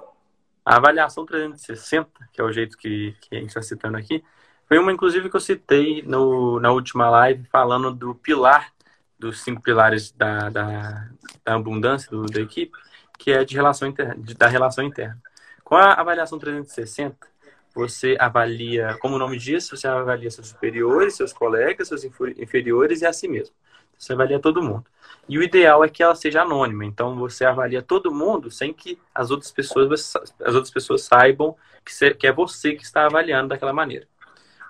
A 0.64 0.76
avaliação 0.76 1.26
360, 1.26 2.08
que 2.32 2.40
é 2.40 2.44
o 2.44 2.50
jeito 2.50 2.78
que, 2.78 3.14
que 3.20 3.36
a 3.36 3.38
gente 3.38 3.48
está 3.48 3.60
citando 3.60 3.98
aqui, 3.98 4.24
foi 4.66 4.78
uma, 4.78 4.90
inclusive, 4.90 5.28
que 5.28 5.36
eu 5.36 5.40
citei 5.40 6.00
no, 6.06 6.58
na 6.58 6.72
última 6.72 7.10
live, 7.10 7.44
falando 7.52 7.92
do 7.92 8.14
pilar, 8.14 8.72
dos 9.18 9.42
cinco 9.42 9.60
pilares 9.60 10.10
da, 10.10 10.48
da, 10.48 11.08
da 11.44 11.54
abundância 11.54 12.10
do, 12.10 12.24
da 12.24 12.40
equipe, 12.40 12.72
que 13.18 13.30
é 13.30 13.44
de 13.44 13.54
relação 13.54 13.86
interna, 13.86 14.14
de, 14.16 14.32
da 14.32 14.46
relação 14.46 14.82
interna. 14.82 15.20
Com 15.66 15.74
a 15.74 15.94
avaliação 15.94 16.38
360, 16.38 17.26
você 17.74 18.16
avalia, 18.20 18.96
como 19.00 19.16
o 19.16 19.18
nome 19.18 19.36
diz, 19.36 19.68
você 19.68 19.88
avalia 19.88 20.30
seus 20.30 20.46
superiores, 20.46 21.16
seus 21.16 21.32
colegas, 21.32 21.88
seus 21.88 22.04
inferiores 22.04 23.02
e 23.02 23.04
a 23.04 23.12
si 23.12 23.26
mesmo. 23.26 23.52
Você 23.98 24.12
avalia 24.12 24.38
todo 24.38 24.62
mundo. 24.62 24.84
E 25.28 25.36
o 25.36 25.42
ideal 25.42 25.82
é 25.82 25.88
que 25.88 26.04
ela 26.04 26.14
seja 26.14 26.42
anônima. 26.42 26.84
Então 26.84 27.16
você 27.16 27.44
avalia 27.44 27.82
todo 27.82 28.14
mundo 28.14 28.48
sem 28.48 28.72
que 28.72 28.96
as 29.12 29.32
outras 29.32 29.50
pessoas, 29.50 30.14
as 30.40 30.54
outras 30.54 30.70
pessoas 30.70 31.02
saibam 31.02 31.56
que, 31.84 32.28
é 32.28 32.32
você 32.32 32.76
que 32.76 32.84
está 32.84 33.06
avaliando 33.06 33.48
daquela 33.48 33.72
maneira. 33.72 34.06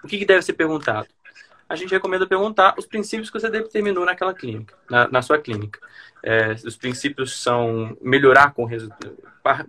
O 0.02 0.08
que, 0.08 0.16
que 0.16 0.24
deve 0.24 0.40
ser 0.40 0.54
perguntado? 0.54 1.08
A 1.68 1.74
gente 1.74 1.90
recomenda 1.90 2.26
perguntar 2.26 2.74
os 2.78 2.86
princípios 2.86 3.28
que 3.28 3.38
você 3.38 3.50
determinou 3.50 4.04
naquela 4.04 4.32
clínica, 4.32 4.74
na, 4.88 5.08
na 5.08 5.22
sua 5.22 5.38
clínica. 5.38 5.80
É, 6.22 6.52
os 6.52 6.76
princípios 6.76 7.42
são 7.42 7.96
melhorar 8.00 8.52
com 8.52 8.64
resultado. 8.64 9.16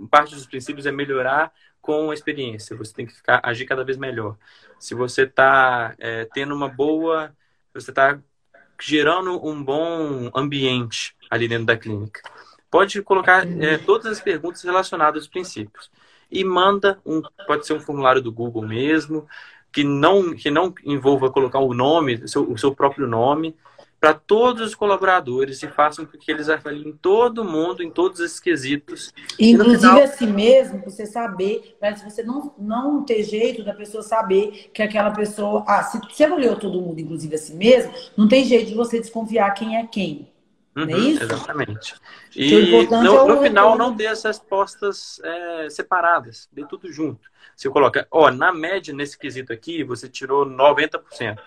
Parte 0.10 0.36
dos 0.36 0.46
princípios 0.46 0.86
é 0.86 0.92
melhorar 0.92 1.52
com 1.82 2.12
a 2.12 2.14
experiência. 2.14 2.76
Você 2.76 2.94
tem 2.94 3.06
que 3.06 3.14
ficar, 3.14 3.40
agir 3.44 3.66
cada 3.66 3.84
vez 3.84 3.98
melhor. 3.98 4.38
Se 4.80 4.94
você 4.94 5.24
está 5.24 5.96
é, 5.98 6.26
tendo 6.34 6.54
uma 6.54 6.68
boa, 6.68 7.36
você 7.74 7.92
está 7.92 8.20
gerando 8.80 9.44
um 9.46 9.64
bom 9.64 10.30
ambiente 10.36 11.16
ali 11.30 11.48
dentro 11.48 11.66
da 11.66 11.78
clínica. 11.78 12.22
Pode 12.70 13.02
colocar 13.02 13.48
é, 13.62 13.78
todas 13.78 14.06
as 14.12 14.22
perguntas 14.22 14.62
relacionadas 14.62 15.24
aos 15.24 15.30
princípios 15.30 15.90
e 16.30 16.44
manda 16.44 17.00
um, 17.06 17.22
pode 17.46 17.66
ser 17.66 17.74
um 17.74 17.80
formulário 17.80 18.22
do 18.22 18.32
Google 18.32 18.62
mesmo, 18.62 19.28
que 19.78 19.84
não 19.84 20.34
que 20.34 20.50
não 20.50 20.74
envolva 20.84 21.30
colocar 21.30 21.60
o 21.60 21.72
nome, 21.72 22.16
o 22.16 22.28
seu, 22.28 22.52
o 22.52 22.58
seu 22.58 22.74
próprio 22.74 23.06
nome, 23.06 23.56
para 24.00 24.12
todos 24.12 24.70
os 24.70 24.74
colaboradores 24.74 25.62
e 25.62 25.68
façam 25.68 26.04
com 26.04 26.18
que 26.18 26.32
eles 26.32 26.50
avaliem 26.50 26.98
todo 27.00 27.46
mundo 27.46 27.84
em 27.84 27.92
todos 27.92 28.20
esses 28.20 28.40
quesitos. 28.40 29.14
Inclusive 29.40 29.78
final... 29.78 30.02
assim 30.02 30.34
mesmo, 30.34 30.82
você 30.84 31.06
saber, 31.06 31.78
para 31.80 31.96
você 31.96 32.24
não, 32.24 32.56
não 32.58 33.06
ter 33.06 33.22
jeito 33.22 33.64
da 33.64 33.72
pessoa 33.72 34.02
saber 34.02 34.72
que 34.74 34.82
aquela 34.82 35.12
pessoa. 35.12 35.64
Ah, 35.68 35.84
se 35.84 36.00
você 36.00 36.24
avaliou 36.24 36.56
todo 36.56 36.82
mundo, 36.82 37.00
inclusive 37.00 37.36
assim 37.36 37.56
mesmo, 37.56 37.94
não 38.18 38.28
tem 38.28 38.46
jeito 38.46 38.70
de 38.70 38.76
você 38.76 39.00
desconfiar 39.00 39.52
quem 39.52 39.78
é 39.78 39.86
quem. 39.86 40.28
Uhum, 40.78 40.86
não 40.86 40.94
é 40.94 40.98
uhum, 40.98 41.08
isso? 41.10 41.24
Exatamente. 41.24 41.96
E 42.36 42.86
no, 42.86 43.16
é 43.16 43.28
no 43.28 43.42
final 43.42 43.78
não 43.78 43.96
dê 43.96 44.06
as 44.06 44.24
respostas 44.24 45.20
é, 45.24 45.70
separadas, 45.70 46.48
dê 46.52 46.64
tudo 46.66 46.92
junto. 46.92 47.30
Você 47.56 47.68
coloca, 47.70 48.08
ó, 48.12 48.30
na 48.30 48.54
média, 48.54 48.94
nesse 48.94 49.18
quesito 49.18 49.52
aqui, 49.52 49.84
você 49.84 50.08
tirou 50.08 50.46
90% 50.46 51.40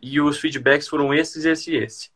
e 0.00 0.18
os 0.18 0.38
feedbacks 0.38 0.88
foram 0.88 1.12
esses, 1.12 1.44
esse 1.44 1.72
e 1.72 1.76
esse. 1.76 2.10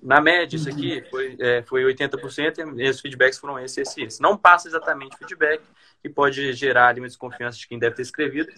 Na 0.00 0.20
média, 0.20 0.54
isso 0.54 0.68
aqui 0.68 1.02
foi, 1.10 1.36
é, 1.40 1.62
foi 1.62 1.82
80% 1.82 2.78
e 2.78 2.88
os 2.88 3.00
feedbacks 3.00 3.38
foram 3.38 3.58
esse, 3.58 3.80
esse 3.80 4.00
e 4.00 4.04
esse. 4.04 4.22
Não 4.22 4.36
passa 4.36 4.68
exatamente 4.68 5.16
feedback, 5.18 5.60
que 6.00 6.08
pode 6.08 6.52
gerar 6.52 6.88
ali, 6.88 7.00
uma 7.00 7.08
desconfiança 7.08 7.58
de 7.58 7.66
quem 7.66 7.78
deve 7.78 7.96
ter 7.96 8.02
escrevido. 8.02 8.52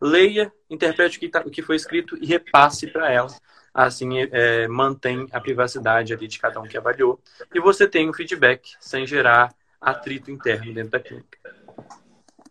Leia, 0.00 0.52
interprete 0.70 1.16
o 1.16 1.20
que, 1.20 1.28
tá, 1.28 1.40
o 1.44 1.50
que 1.50 1.62
foi 1.62 1.74
escrito 1.74 2.16
e 2.20 2.26
repasse 2.26 2.86
para 2.86 3.10
ela. 3.10 3.28
Assim, 3.74 4.20
é, 4.30 4.68
mantém 4.68 5.26
a 5.32 5.40
privacidade 5.40 6.14
ali 6.14 6.28
de 6.28 6.38
cada 6.38 6.60
um 6.60 6.64
que 6.64 6.78
avaliou. 6.78 7.18
E 7.52 7.58
você 7.58 7.88
tem 7.88 8.08
o 8.08 8.14
feedback 8.14 8.74
sem 8.80 9.04
gerar 9.04 9.52
atrito 9.80 10.30
interno 10.30 10.72
dentro 10.72 10.92
da 10.92 11.00
clínica. 11.00 11.38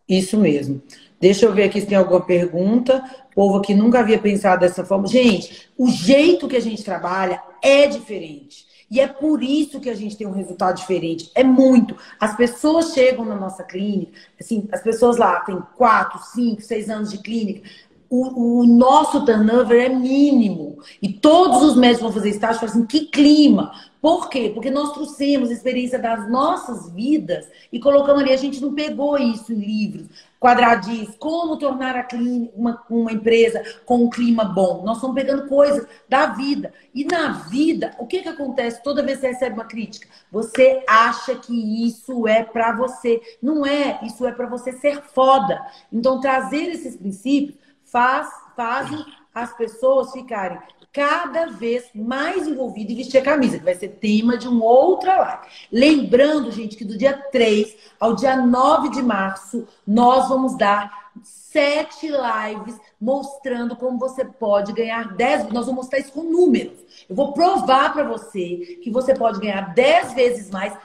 Isso 0.08 0.38
mesmo. 0.38 0.84
Deixa 1.20 1.46
eu 1.46 1.54
ver 1.54 1.64
aqui 1.64 1.80
se 1.80 1.88
tem 1.88 1.98
alguma 1.98 2.20
pergunta. 2.20 3.02
O 3.32 3.36
povo 3.36 3.58
aqui 3.58 3.74
nunca 3.74 4.00
havia 4.00 4.20
pensado 4.20 4.60
dessa 4.60 4.84
forma. 4.84 5.08
Gente, 5.08 5.70
o 5.78 5.90
jeito 5.90 6.48
que 6.50 6.58
a 6.58 6.62
gente 6.62 6.84
trabalha 6.84 7.42
é 7.62 7.88
diferente. 7.88 8.68
E 8.92 9.00
é 9.00 9.08
por 9.08 9.42
isso 9.42 9.80
que 9.80 9.90
a 9.90 9.96
gente 9.96 10.16
tem 10.18 10.28
um 10.28 10.34
resultado 10.34 10.76
diferente. 10.76 11.32
É 11.34 11.44
muito. 11.44 11.98
As 12.20 12.36
pessoas 12.36 12.94
chegam 12.94 13.26
na 13.26 13.36
nossa 13.36 13.64
clínica, 13.64 14.12
assim, 14.40 14.68
as 14.72 14.84
pessoas 14.84 15.18
lá 15.18 15.40
têm 15.40 15.60
quatro, 15.76 16.20
cinco, 16.20 16.62
seis 16.62 16.90
anos 16.90 17.10
de 17.10 17.18
clínica 17.18 17.68
o, 18.14 18.60
o, 18.60 18.68
nosso 18.68 19.26
turnover 19.26 19.86
é 19.86 19.90
mínimo. 19.90 20.78
E 21.02 21.12
todos 21.12 21.64
os 21.64 21.76
médicos 21.76 22.04
vão 22.04 22.12
fazer 22.12 22.30
estágio 22.30 22.58
e 22.58 22.60
falam 22.60 22.76
assim, 22.76 22.86
que 22.86 23.08
clima. 23.08 23.72
Por 24.00 24.30
quê? 24.30 24.52
Porque 24.54 24.70
nós 24.70 24.92
trouxemos 24.92 25.50
experiência 25.50 25.98
das 25.98 26.30
nossas 26.30 26.92
vidas 26.92 27.48
e 27.72 27.80
colocamos 27.80 28.22
ali, 28.22 28.32
a 28.32 28.38
gente 28.38 28.62
não 28.62 28.76
pegou 28.76 29.18
isso 29.18 29.52
em 29.52 29.56
livros, 29.56 30.10
quadradinhos, 30.40 31.16
como 31.18 31.58
tornar 31.58 31.96
a 31.96 32.08
uma, 32.56 32.84
uma 32.88 33.12
empresa 33.12 33.64
com 33.84 34.04
um 34.04 34.10
clima 34.12 34.44
bom. 34.44 34.84
Nós 34.86 34.98
estamos 34.98 35.16
pegando 35.16 35.48
coisas 35.48 35.88
da 36.08 36.28
vida. 36.28 36.72
E 36.94 37.06
na 37.06 37.32
vida, 37.32 37.96
o 37.98 38.06
que, 38.06 38.22
que 38.22 38.30
acontece 38.30 38.84
toda 38.84 39.02
vez 39.02 39.18
que 39.18 39.22
você 39.22 39.32
recebe 39.32 39.56
uma 39.56 39.66
crítica? 39.66 40.08
Você 40.32 40.84
acha 40.88 41.34
que 41.34 41.88
isso 41.88 42.28
é 42.28 42.44
para 42.44 42.76
você. 42.76 43.20
Não 43.42 43.66
é, 43.66 44.02
isso 44.04 44.24
é 44.28 44.32
para 44.32 44.46
você 44.46 44.74
ser 44.74 45.02
foda. 45.02 45.60
Então, 45.92 46.20
trazer 46.20 46.66
esses 46.66 46.96
princípios 46.96 47.63
faz, 47.94 48.28
fazem 48.56 49.06
as 49.34 49.56
pessoas 49.56 50.12
ficarem 50.12 50.60
cada 50.92 51.48
vez 51.48 51.86
mais 51.94 52.48
envolvidas 52.48 52.92
em 52.92 52.96
vestir 52.96 53.20
a 53.20 53.24
camisa, 53.24 53.58
que 53.58 53.66
vai 53.66 53.74
ser 53.74 53.90
tema 53.90 54.38
de 54.38 54.48
uma 54.48 54.66
outra 54.66 55.16
live. 55.16 55.48
Lembrando, 55.72 56.52
gente, 56.52 56.76
que 56.76 56.86
do 56.86 56.98
dia 56.98 57.14
3 57.32 57.76
ao 58.00 58.16
dia 58.16 58.36
9 58.36 58.90
de 58.90 59.02
março, 59.02 59.68
nós 59.88 60.28
vamos 60.30 60.56
dar 60.56 61.04
sete 61.24 62.08
lives 62.08 62.80
mostrando 63.00 63.76
como 63.76 64.00
você 64.00 64.26
pode 64.26 64.74
ganhar 64.74 65.16
10. 65.16 65.52
Nós 65.52 65.66
vamos 65.66 65.84
mostrar 65.84 66.00
isso 66.00 66.12
com 66.12 66.24
números. 66.24 66.80
Eu 67.08 67.16
vou 67.16 67.34
provar 67.34 67.94
para 67.94 68.04
você 68.04 68.80
que 68.84 68.90
você 68.92 69.14
pode 69.14 69.40
ganhar 69.40 69.74
10 69.74 70.14
vezes 70.14 70.50
mais 70.50 70.76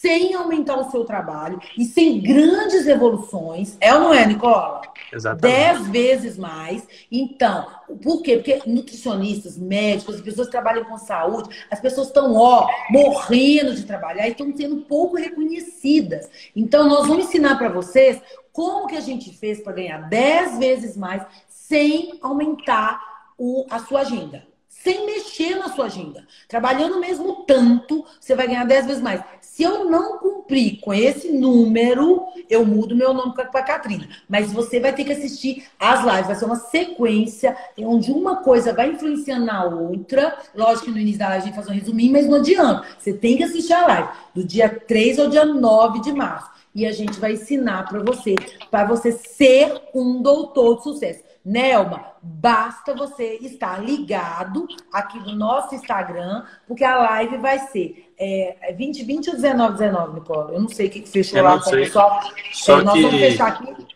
sem 0.00 0.34
aumentar 0.34 0.78
o 0.78 0.90
seu 0.90 1.04
trabalho 1.04 1.60
e 1.76 1.84
sem 1.84 2.20
grandes 2.20 2.84
revoluções. 2.84 3.76
É 3.80 3.92
ou 3.94 4.00
não 4.00 4.14
é, 4.14 4.24
Nicola? 4.26 4.82
Exatamente. 5.12 5.56
Dez 5.56 5.88
vezes 5.88 6.38
mais. 6.38 6.86
Então, 7.10 7.66
por 8.02 8.22
quê? 8.22 8.36
Porque 8.36 8.62
nutricionistas, 8.66 9.58
médicos, 9.58 10.16
as 10.16 10.20
pessoas 10.20 10.46
que 10.46 10.52
trabalham 10.52 10.84
com 10.84 10.98
saúde, 10.98 11.48
as 11.70 11.80
pessoas 11.80 12.08
estão, 12.08 12.34
ó, 12.34 12.68
morrendo 12.90 13.74
de 13.74 13.84
trabalhar 13.84 14.28
e 14.28 14.32
estão 14.32 14.54
sendo 14.56 14.76
pouco 14.82 15.16
reconhecidas. 15.16 16.28
Então, 16.54 16.88
nós 16.88 17.06
vamos 17.06 17.26
ensinar 17.26 17.56
para 17.56 17.68
vocês 17.68 18.20
como 18.52 18.86
que 18.86 18.96
a 18.96 19.00
gente 19.00 19.36
fez 19.36 19.60
para 19.60 19.72
ganhar 19.72 20.08
dez 20.08 20.58
vezes 20.58 20.96
mais 20.96 21.22
sem 21.48 22.18
aumentar 22.22 23.00
o, 23.36 23.66
a 23.70 23.78
sua 23.78 24.00
agenda 24.00 24.47
sem 24.88 25.04
mexer 25.04 25.56
na 25.56 25.68
sua 25.68 25.84
agenda. 25.84 26.26
Trabalhando 26.48 26.98
mesmo 26.98 27.44
tanto, 27.44 28.06
você 28.18 28.34
vai 28.34 28.46
ganhar 28.46 28.64
10 28.64 28.86
vezes 28.86 29.02
mais. 29.02 29.22
Se 29.42 29.62
eu 29.62 29.84
não 29.84 30.18
cumprir 30.18 30.80
com 30.80 30.94
esse 30.94 31.30
número, 31.30 32.24
eu 32.48 32.64
mudo 32.64 32.96
meu 32.96 33.12
nome 33.12 33.34
para 33.34 33.62
Catrina. 33.62 34.08
Mas 34.26 34.50
você 34.50 34.80
vai 34.80 34.94
ter 34.94 35.04
que 35.04 35.12
assistir 35.12 35.66
as 35.78 36.02
lives. 36.02 36.26
Vai 36.26 36.36
ser 36.36 36.44
uma 36.46 36.56
sequência 36.56 37.54
onde 37.78 38.10
uma 38.10 38.36
coisa 38.36 38.72
vai 38.72 38.88
influenciando 38.88 39.44
na 39.44 39.62
outra. 39.62 40.38
Lógico 40.54 40.86
que 40.86 40.92
no 40.92 40.98
início 40.98 41.18
da 41.18 41.28
live 41.28 41.42
a 41.42 41.46
gente 41.46 41.54
faz 41.54 41.68
um 41.68 41.72
resuminho, 41.72 42.12
mas 42.12 42.26
não 42.26 42.36
adianta. 42.36 42.86
Você 42.98 43.12
tem 43.12 43.36
que 43.36 43.44
assistir 43.44 43.74
a 43.74 43.86
live 43.86 44.08
do 44.34 44.42
dia 44.42 44.70
3 44.70 45.18
ao 45.18 45.28
dia 45.28 45.44
9 45.44 46.00
de 46.00 46.12
março. 46.14 46.48
E 46.74 46.86
a 46.86 46.92
gente 46.92 47.20
vai 47.20 47.32
ensinar 47.32 47.86
para 47.88 48.02
você, 48.02 48.36
para 48.70 48.86
você 48.86 49.12
ser 49.12 49.82
um 49.94 50.22
doutor 50.22 50.78
de 50.78 50.84
sucesso. 50.84 51.27
Nelma, 51.48 52.12
basta 52.22 52.94
você 52.94 53.38
estar 53.40 53.82
ligado 53.82 54.68
aqui 54.92 55.18
no 55.18 55.34
nosso 55.34 55.74
Instagram, 55.74 56.44
porque 56.66 56.84
a 56.84 56.98
live 56.98 57.38
vai 57.38 57.58
ser 57.58 58.12
é, 58.18 58.74
2020 58.76 59.30
ou 59.30 59.36
1919, 59.38 60.20
Nicola? 60.20 60.52
Eu 60.52 60.60
não 60.60 60.68
sei 60.68 60.88
o 60.88 60.90
que, 60.90 61.06
fechou 61.06 61.40
lá 61.40 61.58
com 61.58 61.70
o 61.70 61.72
pessoal. 61.72 62.20
Só 62.52 62.80
é, 62.80 62.84
nós 62.84 62.94
que... 62.94 63.02
vamos 63.02 63.18
fechar 63.18 63.48
aqui. 63.48 63.86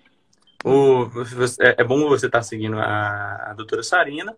O, 0.64 1.10
é, 1.60 1.82
é 1.82 1.84
bom 1.84 2.08
você 2.08 2.24
estar 2.24 2.42
seguindo 2.42 2.78
a, 2.78 3.50
a 3.50 3.54
doutora 3.54 3.82
Sarina 3.82 4.34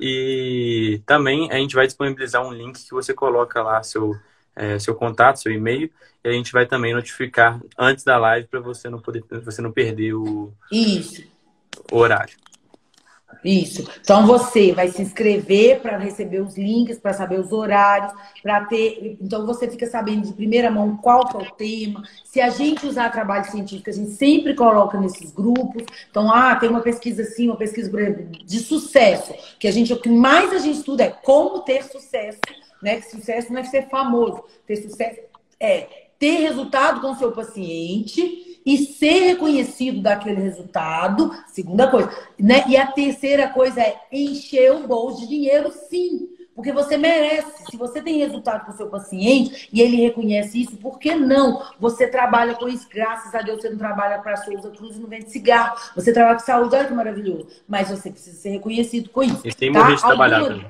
e 0.00 1.02
também 1.04 1.50
a 1.52 1.56
gente 1.56 1.74
vai 1.74 1.86
disponibilizar 1.86 2.46
um 2.46 2.52
link 2.52 2.82
que 2.82 2.94
você 2.94 3.12
coloca 3.12 3.62
lá 3.62 3.82
seu 3.82 4.14
é, 4.56 4.78
seu 4.78 4.94
contato, 4.94 5.40
seu 5.40 5.52
e-mail, 5.52 5.90
e 6.22 6.28
a 6.28 6.32
gente 6.32 6.52
vai 6.52 6.64
também 6.64 6.94
notificar 6.94 7.60
antes 7.76 8.04
da 8.04 8.16
live 8.16 8.46
para 8.46 8.60
você 8.60 8.88
não 8.88 9.00
poder, 9.00 9.24
você 9.42 9.60
não 9.60 9.72
perder 9.72 10.14
o, 10.14 10.52
Isso. 10.70 11.24
o 11.90 11.98
horário. 11.98 12.36
Isso. 13.44 13.88
Então 14.00 14.26
você 14.26 14.72
vai 14.72 14.88
se 14.88 15.02
inscrever 15.02 15.80
para 15.80 15.96
receber 15.98 16.40
os 16.40 16.56
links, 16.56 16.98
para 16.98 17.12
saber 17.12 17.40
os 17.40 17.52
horários, 17.52 18.12
para 18.42 18.64
ter. 18.66 19.16
Então 19.20 19.46
você 19.46 19.68
fica 19.68 19.86
sabendo 19.86 20.26
de 20.26 20.32
primeira 20.32 20.70
mão 20.70 20.96
qual 20.96 21.26
que 21.28 21.36
é 21.36 21.40
o 21.40 21.50
tema. 21.52 22.02
Se 22.24 22.40
a 22.40 22.50
gente 22.50 22.86
usar 22.86 23.10
trabalho 23.10 23.44
científico, 23.50 23.90
a 23.90 23.92
gente 23.92 24.12
sempre 24.12 24.54
coloca 24.54 24.98
nesses 24.98 25.30
grupos. 25.32 25.84
Então, 26.10 26.30
ah, 26.32 26.54
tem 26.56 26.68
uma 26.68 26.80
pesquisa 26.80 27.22
assim, 27.22 27.48
uma 27.48 27.56
pesquisa 27.56 27.90
de 28.44 28.58
sucesso, 28.60 29.34
que 29.58 29.68
a 29.68 29.72
gente 29.72 29.92
o 29.92 30.00
que 30.00 30.08
mais 30.08 30.52
a 30.52 30.58
gente 30.58 30.78
estuda 30.78 31.04
é 31.04 31.10
como 31.10 31.60
ter 31.60 31.82
sucesso, 31.84 32.40
né? 32.82 33.00
Que 33.00 33.10
sucesso 33.10 33.52
não 33.52 33.60
é 33.60 33.64
ser 33.64 33.88
famoso, 33.88 34.42
ter 34.66 34.76
sucesso 34.76 35.20
é 35.60 35.86
ter 36.18 36.38
resultado 36.38 37.00
com 37.00 37.12
o 37.12 37.16
seu 37.16 37.32
paciente 37.32 38.43
e 38.64 38.78
ser 38.78 39.24
reconhecido 39.24 40.00
daquele 40.00 40.40
resultado, 40.40 41.30
segunda 41.48 41.90
coisa, 41.90 42.10
né? 42.38 42.64
E 42.66 42.76
a 42.76 42.86
terceira 42.86 43.48
coisa 43.48 43.80
é 43.80 43.96
encher 44.10 44.72
o 44.72 44.86
bolso 44.86 45.20
de 45.20 45.28
dinheiro, 45.28 45.70
sim. 45.88 46.28
Porque 46.54 46.72
você 46.72 46.96
merece. 46.96 47.64
Se 47.68 47.76
você 47.76 48.00
tem 48.00 48.18
resultado 48.18 48.64
com 48.64 48.70
o 48.70 48.76
seu 48.76 48.86
paciente 48.88 49.68
e 49.72 49.80
ele 49.80 49.96
reconhece 49.96 50.62
isso, 50.62 50.76
por 50.76 50.98
que 51.00 51.14
não? 51.14 51.62
Você 51.80 52.06
trabalha 52.06 52.54
com 52.54 52.68
isso, 52.68 52.86
graças 52.88 53.34
a 53.34 53.42
Deus 53.42 53.60
você 53.60 53.68
não 53.68 53.76
trabalha 53.76 54.18
para 54.20 54.34
a 54.34 54.36
Souza 54.36 54.70
Cruz 54.70 54.96
e 54.96 55.00
não 55.00 55.08
vende 55.08 55.30
cigarro. 55.30 55.76
Você 55.96 56.12
trabalha 56.12 56.38
com 56.38 56.44
saúde, 56.44 56.76
olha 56.76 56.86
que 56.86 56.94
maravilhoso. 56.94 57.48
Mas 57.66 57.90
você 57.90 58.08
precisa 58.10 58.36
ser 58.36 58.50
reconhecido 58.50 59.10
com 59.10 59.24
isso. 59.24 59.40
E 59.44 59.52
sem 59.52 59.72
tá? 59.72 59.80
morrer 59.80 59.96
de 59.96 60.02
trabalhar 60.02 60.44
também. 60.44 60.66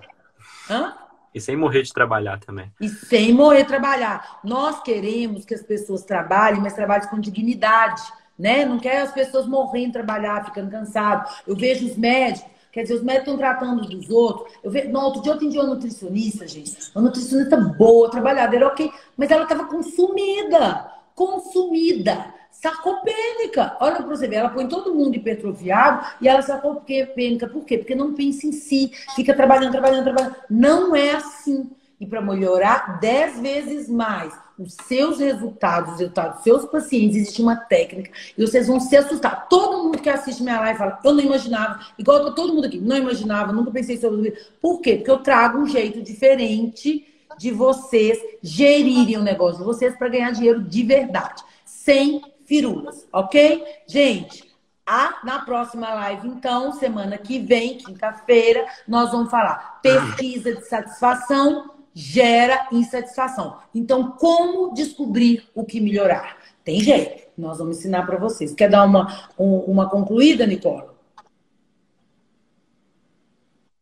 Hã? 0.70 0.94
E 1.34 1.40
sem 1.40 1.56
morrer 1.56 1.82
de 1.82 1.92
trabalhar 1.92 2.38
também. 2.38 2.72
E 2.80 2.88
sem 2.88 3.32
morrer 3.32 3.62
de 3.62 3.68
trabalhar. 3.68 4.38
Nós 4.44 4.80
queremos 4.82 5.44
que 5.44 5.54
as 5.54 5.62
pessoas 5.62 6.04
trabalhem, 6.04 6.60
mas 6.60 6.74
trabalhem 6.74 7.08
com 7.08 7.18
dignidade, 7.18 8.02
né? 8.38 8.64
Não 8.64 8.78
quer 8.78 9.02
as 9.02 9.12
pessoas 9.12 9.46
morrendo 9.46 9.94
trabalhar, 9.94 10.44
ficando 10.44 10.70
cansados. 10.70 11.42
Eu 11.46 11.56
vejo 11.56 11.86
os 11.86 11.96
médicos, 11.96 12.48
quer 12.70 12.82
dizer, 12.82 12.94
os 12.94 13.02
médicos 13.02 13.32
estão 13.32 13.38
tratando 13.38 13.82
dos 13.88 14.08
outros. 14.10 14.54
Eu 14.62 14.70
vejo, 14.70 14.90
no 14.90 15.00
outro 15.00 15.22
dia 15.22 15.32
eu 15.32 15.36
atendi 15.36 15.58
uma 15.58 15.66
nutricionista, 15.66 16.46
gente. 16.46 16.76
Uma 16.94 17.02
nutricionista 17.02 17.56
boa, 17.56 18.10
trabalhadeira, 18.10 18.68
ok, 18.68 18.90
mas 19.16 19.30
ela 19.30 19.42
estava 19.42 19.64
consumida. 19.64 20.92
Consumida 21.16 22.32
sarcopênica. 22.64 23.76
Olha 23.80 23.96
para 23.96 24.06
você 24.06 24.26
ver, 24.26 24.36
ela 24.36 24.48
põe 24.48 24.66
todo 24.66 24.94
mundo 24.94 25.16
hipertrofiado 25.16 26.06
e 26.20 26.28
ela 26.28 26.40
sarcopênica. 26.40 27.46
Por 27.46 27.64
quê? 27.64 27.76
Porque 27.76 27.94
não 27.94 28.14
pensa 28.14 28.46
em 28.46 28.52
si, 28.52 28.90
fica 29.14 29.34
trabalhando, 29.34 29.72
trabalhando, 29.72 30.04
trabalhando. 30.04 30.36
Não 30.48 30.96
é 30.96 31.12
assim. 31.12 31.70
E 32.00 32.06
para 32.06 32.20
melhorar 32.20 32.98
dez 33.00 33.38
vezes 33.38 33.88
mais 33.88 34.34
os 34.58 34.74
seus 34.86 35.18
resultados, 35.18 35.94
os 35.94 36.00
resultados 36.00 36.34
dos 36.36 36.44
seus 36.44 36.64
pacientes, 36.66 37.16
existe 37.16 37.42
uma 37.42 37.56
técnica 37.56 38.10
e 38.36 38.46
vocês 38.46 38.66
vão 38.66 38.80
se 38.80 38.96
assustar. 38.96 39.48
Todo 39.48 39.84
mundo 39.84 39.98
que 39.98 40.08
assiste 40.08 40.42
minha 40.42 40.60
live 40.60 40.78
fala, 40.78 40.98
eu 41.04 41.12
não 41.12 41.22
imaginava, 41.22 41.80
igual 41.98 42.34
todo 42.34 42.54
mundo 42.54 42.66
aqui, 42.66 42.78
não 42.78 42.96
imaginava, 42.96 43.52
nunca 43.52 43.70
pensei 43.70 43.96
sobre 43.96 44.28
isso. 44.28 44.52
Por 44.60 44.80
quê? 44.80 44.96
Porque 44.96 45.10
eu 45.10 45.18
trago 45.18 45.58
um 45.58 45.66
jeito 45.66 46.00
diferente 46.02 47.06
de 47.38 47.50
vocês 47.50 48.18
gerirem 48.42 49.16
o 49.16 49.22
negócio 49.22 49.58
de 49.58 49.64
vocês 49.64 49.96
para 49.96 50.08
ganhar 50.08 50.30
dinheiro 50.30 50.62
de 50.62 50.82
verdade, 50.82 51.42
sem 51.64 52.22
firulas, 52.46 53.06
ok? 53.12 53.64
Gente, 53.86 54.54
a, 54.86 55.20
na 55.24 55.40
próxima 55.40 55.92
live, 55.94 56.28
então, 56.28 56.72
semana 56.72 57.16
que 57.16 57.38
vem, 57.38 57.78
quinta-feira, 57.78 58.66
nós 58.86 59.10
vamos 59.10 59.30
falar 59.30 59.80
pesquisa 59.80 60.54
de 60.54 60.64
satisfação 60.66 61.74
gera 61.94 62.66
insatisfação. 62.72 63.58
Então, 63.72 64.10
como 64.12 64.74
descobrir 64.74 65.48
o 65.54 65.64
que 65.64 65.80
melhorar? 65.80 66.36
Tem 66.64 66.80
jeito, 66.80 67.28
nós 67.38 67.58
vamos 67.58 67.78
ensinar 67.78 68.04
para 68.04 68.18
vocês. 68.18 68.52
Quer 68.52 68.68
dar 68.68 68.84
uma, 68.84 69.30
um, 69.38 69.58
uma 69.58 69.88
concluída, 69.88 70.44
Nicola? 70.44 70.92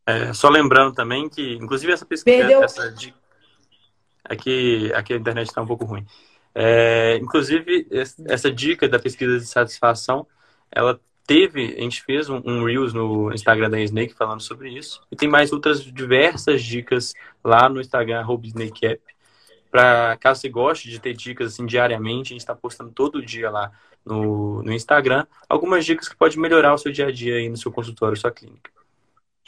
É, 0.04 0.32
só 0.34 0.48
lembrando 0.48 0.92
também 0.92 1.28
que, 1.28 1.54
inclusive, 1.54 1.92
essa 1.92 2.04
pesquisa, 2.04 2.36
Perdeu... 2.36 2.62
essa 2.62 2.90
dica, 2.90 3.16
aqui, 4.24 4.92
aqui 4.94 5.14
a 5.14 5.16
internet 5.16 5.48
está 5.48 5.62
um 5.62 5.66
pouco 5.66 5.84
ruim. 5.84 6.04
É, 6.54 7.16
inclusive, 7.16 7.86
essa 8.26 8.50
dica 8.50 8.88
da 8.88 8.98
pesquisa 8.98 9.38
de 9.38 9.46
satisfação, 9.46 10.26
ela 10.70 11.00
teve, 11.26 11.74
a 11.76 11.80
gente 11.80 12.02
fez 12.02 12.28
um, 12.28 12.42
um, 12.44 12.64
Reels 12.64 12.92
no 12.92 13.32
Instagram 13.32 13.70
da 13.70 13.80
Snake 13.80 14.14
falando 14.14 14.40
sobre 14.40 14.70
isso. 14.70 15.00
E 15.10 15.16
tem 15.16 15.28
mais 15.28 15.52
outras 15.52 15.82
diversas 15.82 16.62
dicas 16.62 17.14
lá 17.42 17.68
no 17.68 17.80
Instagram, 17.80 18.26
SnakeApp. 18.44 19.00
Para 19.70 20.16
caso 20.18 20.40
você 20.40 20.48
goste 20.48 20.90
de 20.90 20.98
ter 20.98 21.14
dicas 21.14 21.54
assim, 21.54 21.64
diariamente, 21.64 22.32
a 22.32 22.34
gente 22.34 22.40
está 22.40 22.54
postando 22.54 22.90
todo 22.90 23.24
dia 23.24 23.50
lá 23.50 23.72
no, 24.04 24.62
no 24.62 24.72
Instagram. 24.72 25.26
Algumas 25.48 25.84
dicas 25.84 26.08
que 26.08 26.16
pode 26.16 26.38
melhorar 26.38 26.74
o 26.74 26.78
seu 26.78 26.92
dia 26.92 27.06
a 27.06 27.12
dia 27.12 27.36
aí 27.36 27.48
no 27.48 27.56
seu 27.56 27.72
consultório, 27.72 28.16
sua 28.16 28.30
clínica. 28.30 28.70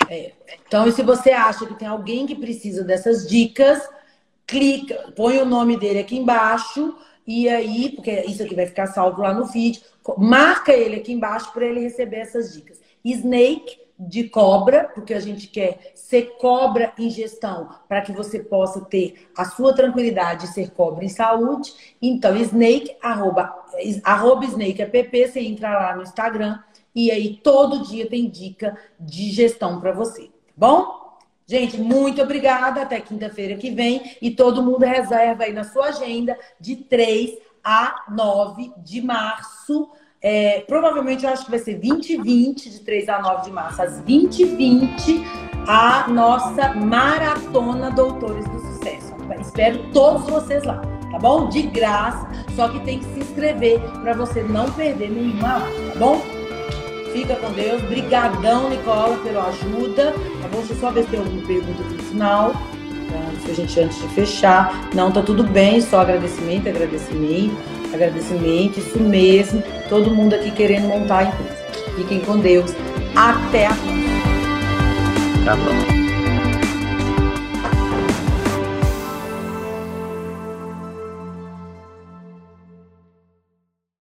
É. 0.09 0.33
Então, 0.67 0.90
se 0.90 1.03
você 1.03 1.31
acha 1.31 1.67
que 1.67 1.75
tem 1.75 1.88
alguém 1.88 2.27
que 2.27 2.35
precisa 2.35 2.83
dessas 2.83 3.29
dicas, 3.29 3.83
clica, 4.46 5.12
põe 5.16 5.38
o 5.38 5.44
nome 5.44 5.76
dele 5.76 6.00
aqui 6.00 6.16
embaixo 6.16 6.96
e 7.26 7.48
aí, 7.48 7.90
porque 7.90 8.11
isso 8.22 8.42
aqui 8.42 8.54
vai 8.54 8.66
ficar 8.66 8.87
salvo 8.87 9.22
lá 9.22 9.33
no 9.33 9.46
feed, 9.46 9.83
marca 10.18 10.72
ele 10.72 10.96
aqui 10.96 11.12
embaixo 11.12 11.52
para 11.52 11.64
ele 11.64 11.80
receber 11.80 12.18
essas 12.18 12.52
dicas. 12.52 12.80
Snake 13.04 13.78
de 13.98 14.28
cobra, 14.28 14.90
porque 14.92 15.14
a 15.14 15.20
gente 15.20 15.46
quer 15.46 15.92
ser 15.94 16.37
cobra 16.38 16.92
em 16.98 17.09
gestão, 17.09 17.68
para 17.88 18.02
que 18.02 18.12
você 18.12 18.40
possa 18.40 18.80
ter 18.85 19.28
a 19.37 19.44
sua 19.44 19.74
tranquilidade 19.74 20.46
e 20.46 20.48
ser 20.48 20.70
cobra 20.70 21.04
em 21.04 21.09
saúde. 21.09 21.72
Então, 22.02 22.37
Snake, 22.37 22.96
arroba, 23.00 23.54
arroba 24.02 24.44
Snake 24.46 24.83
app, 24.83 25.28
você 25.28 25.40
entra 25.40 25.70
lá 25.70 25.96
no 25.96 26.02
Instagram 26.02 26.59
e 26.94 27.11
aí 27.11 27.40
todo 27.42 27.85
dia 27.87 28.09
tem 28.09 28.28
dica 28.28 28.76
de 28.98 29.30
gestão 29.30 29.80
para 29.80 29.92
você, 29.92 30.24
tá 30.24 30.30
bom? 30.57 31.04
Gente, 31.46 31.78
muito 31.78 32.22
obrigada. 32.22 32.83
Até 32.83 33.00
quinta-feira 33.00 33.57
que 33.57 33.70
vem. 33.70 34.16
E 34.20 34.30
todo 34.30 34.62
mundo 34.62 34.85
reserva 34.85 35.44
aí 35.44 35.52
na 35.52 35.64
sua 35.64 35.87
agenda 35.87 36.38
de 36.61 36.76
3 36.76 37.38
a 37.62 38.04
9 38.11 38.72
de 38.78 39.00
março. 39.02 39.90
É, 40.20 40.61
provavelmente 40.61 41.24
eu 41.24 41.30
acho 41.30 41.44
que 41.44 41.50
vai 41.50 41.61
ser 41.61 41.74
2020, 41.74 42.70
de 42.70 42.80
3 42.80 43.09
a 43.11 43.20
9 43.20 43.44
de 43.44 43.50
março, 43.50 43.83
às 43.83 44.00
2020, 44.00 45.22
a 45.68 46.09
nossa 46.09 46.72
maratona 46.72 47.90
Doutores 47.90 48.46
do 48.48 48.59
Sucesso. 48.59 49.14
Espero 49.38 49.92
todos 49.92 50.26
vocês 50.26 50.64
lá, 50.64 50.80
tá 51.11 51.18
bom? 51.18 51.50
De 51.50 51.62
graça, 51.62 52.26
só 52.57 52.68
que 52.68 52.80
tem 52.80 53.00
que 53.00 53.04
se 53.04 53.20
inscrever 53.20 53.78
para 54.02 54.14
você 54.14 54.42
não 54.42 54.70
perder 54.72 55.11
nenhuma 55.11 55.54
aula, 55.54 55.66
tá 55.92 55.98
bom? 55.98 56.22
Fica 57.12 57.37
com 57.37 57.52
Deus. 57.52 57.80
Brigadão, 57.83 58.70
Nicola, 58.70 59.16
pela 59.18 59.48
ajuda. 59.48 60.12
Tá 60.55 60.61
bom? 60.61 60.61
Deixa 60.61 60.73
eu 60.73 60.77
só 60.77 60.90
ver 60.90 61.03
se 61.05 61.11
tem 61.11 61.19
alguma 61.21 61.47
pergunta 61.47 61.83
no 61.83 62.03
final. 62.03 62.53
Tá? 62.53 63.45
Se 63.45 63.51
a 63.51 63.55
gente 63.55 63.81
antes 63.81 64.01
de 64.01 64.09
fechar. 64.09 64.88
Não, 64.95 65.11
tá 65.11 65.23
tudo 65.23 65.43
bem, 65.43 65.81
só 65.81 66.01
agradecimento, 66.01 66.69
agradecimento, 66.69 67.57
agradecimento, 67.93 68.79
isso 68.79 69.01
mesmo. 69.01 69.62
Todo 69.88 70.11
mundo 70.11 70.35
aqui 70.35 70.51
querendo 70.51 70.88
montar 70.88 71.19
a 71.19 71.25
empresa. 71.25 71.64
Fiquem 71.97 72.21
com 72.21 72.38
Deus. 72.38 72.73
Até 73.17 73.67
a 73.67 73.75
próxima. 73.75 74.05
A 75.53 75.57
próxima. 75.57 76.04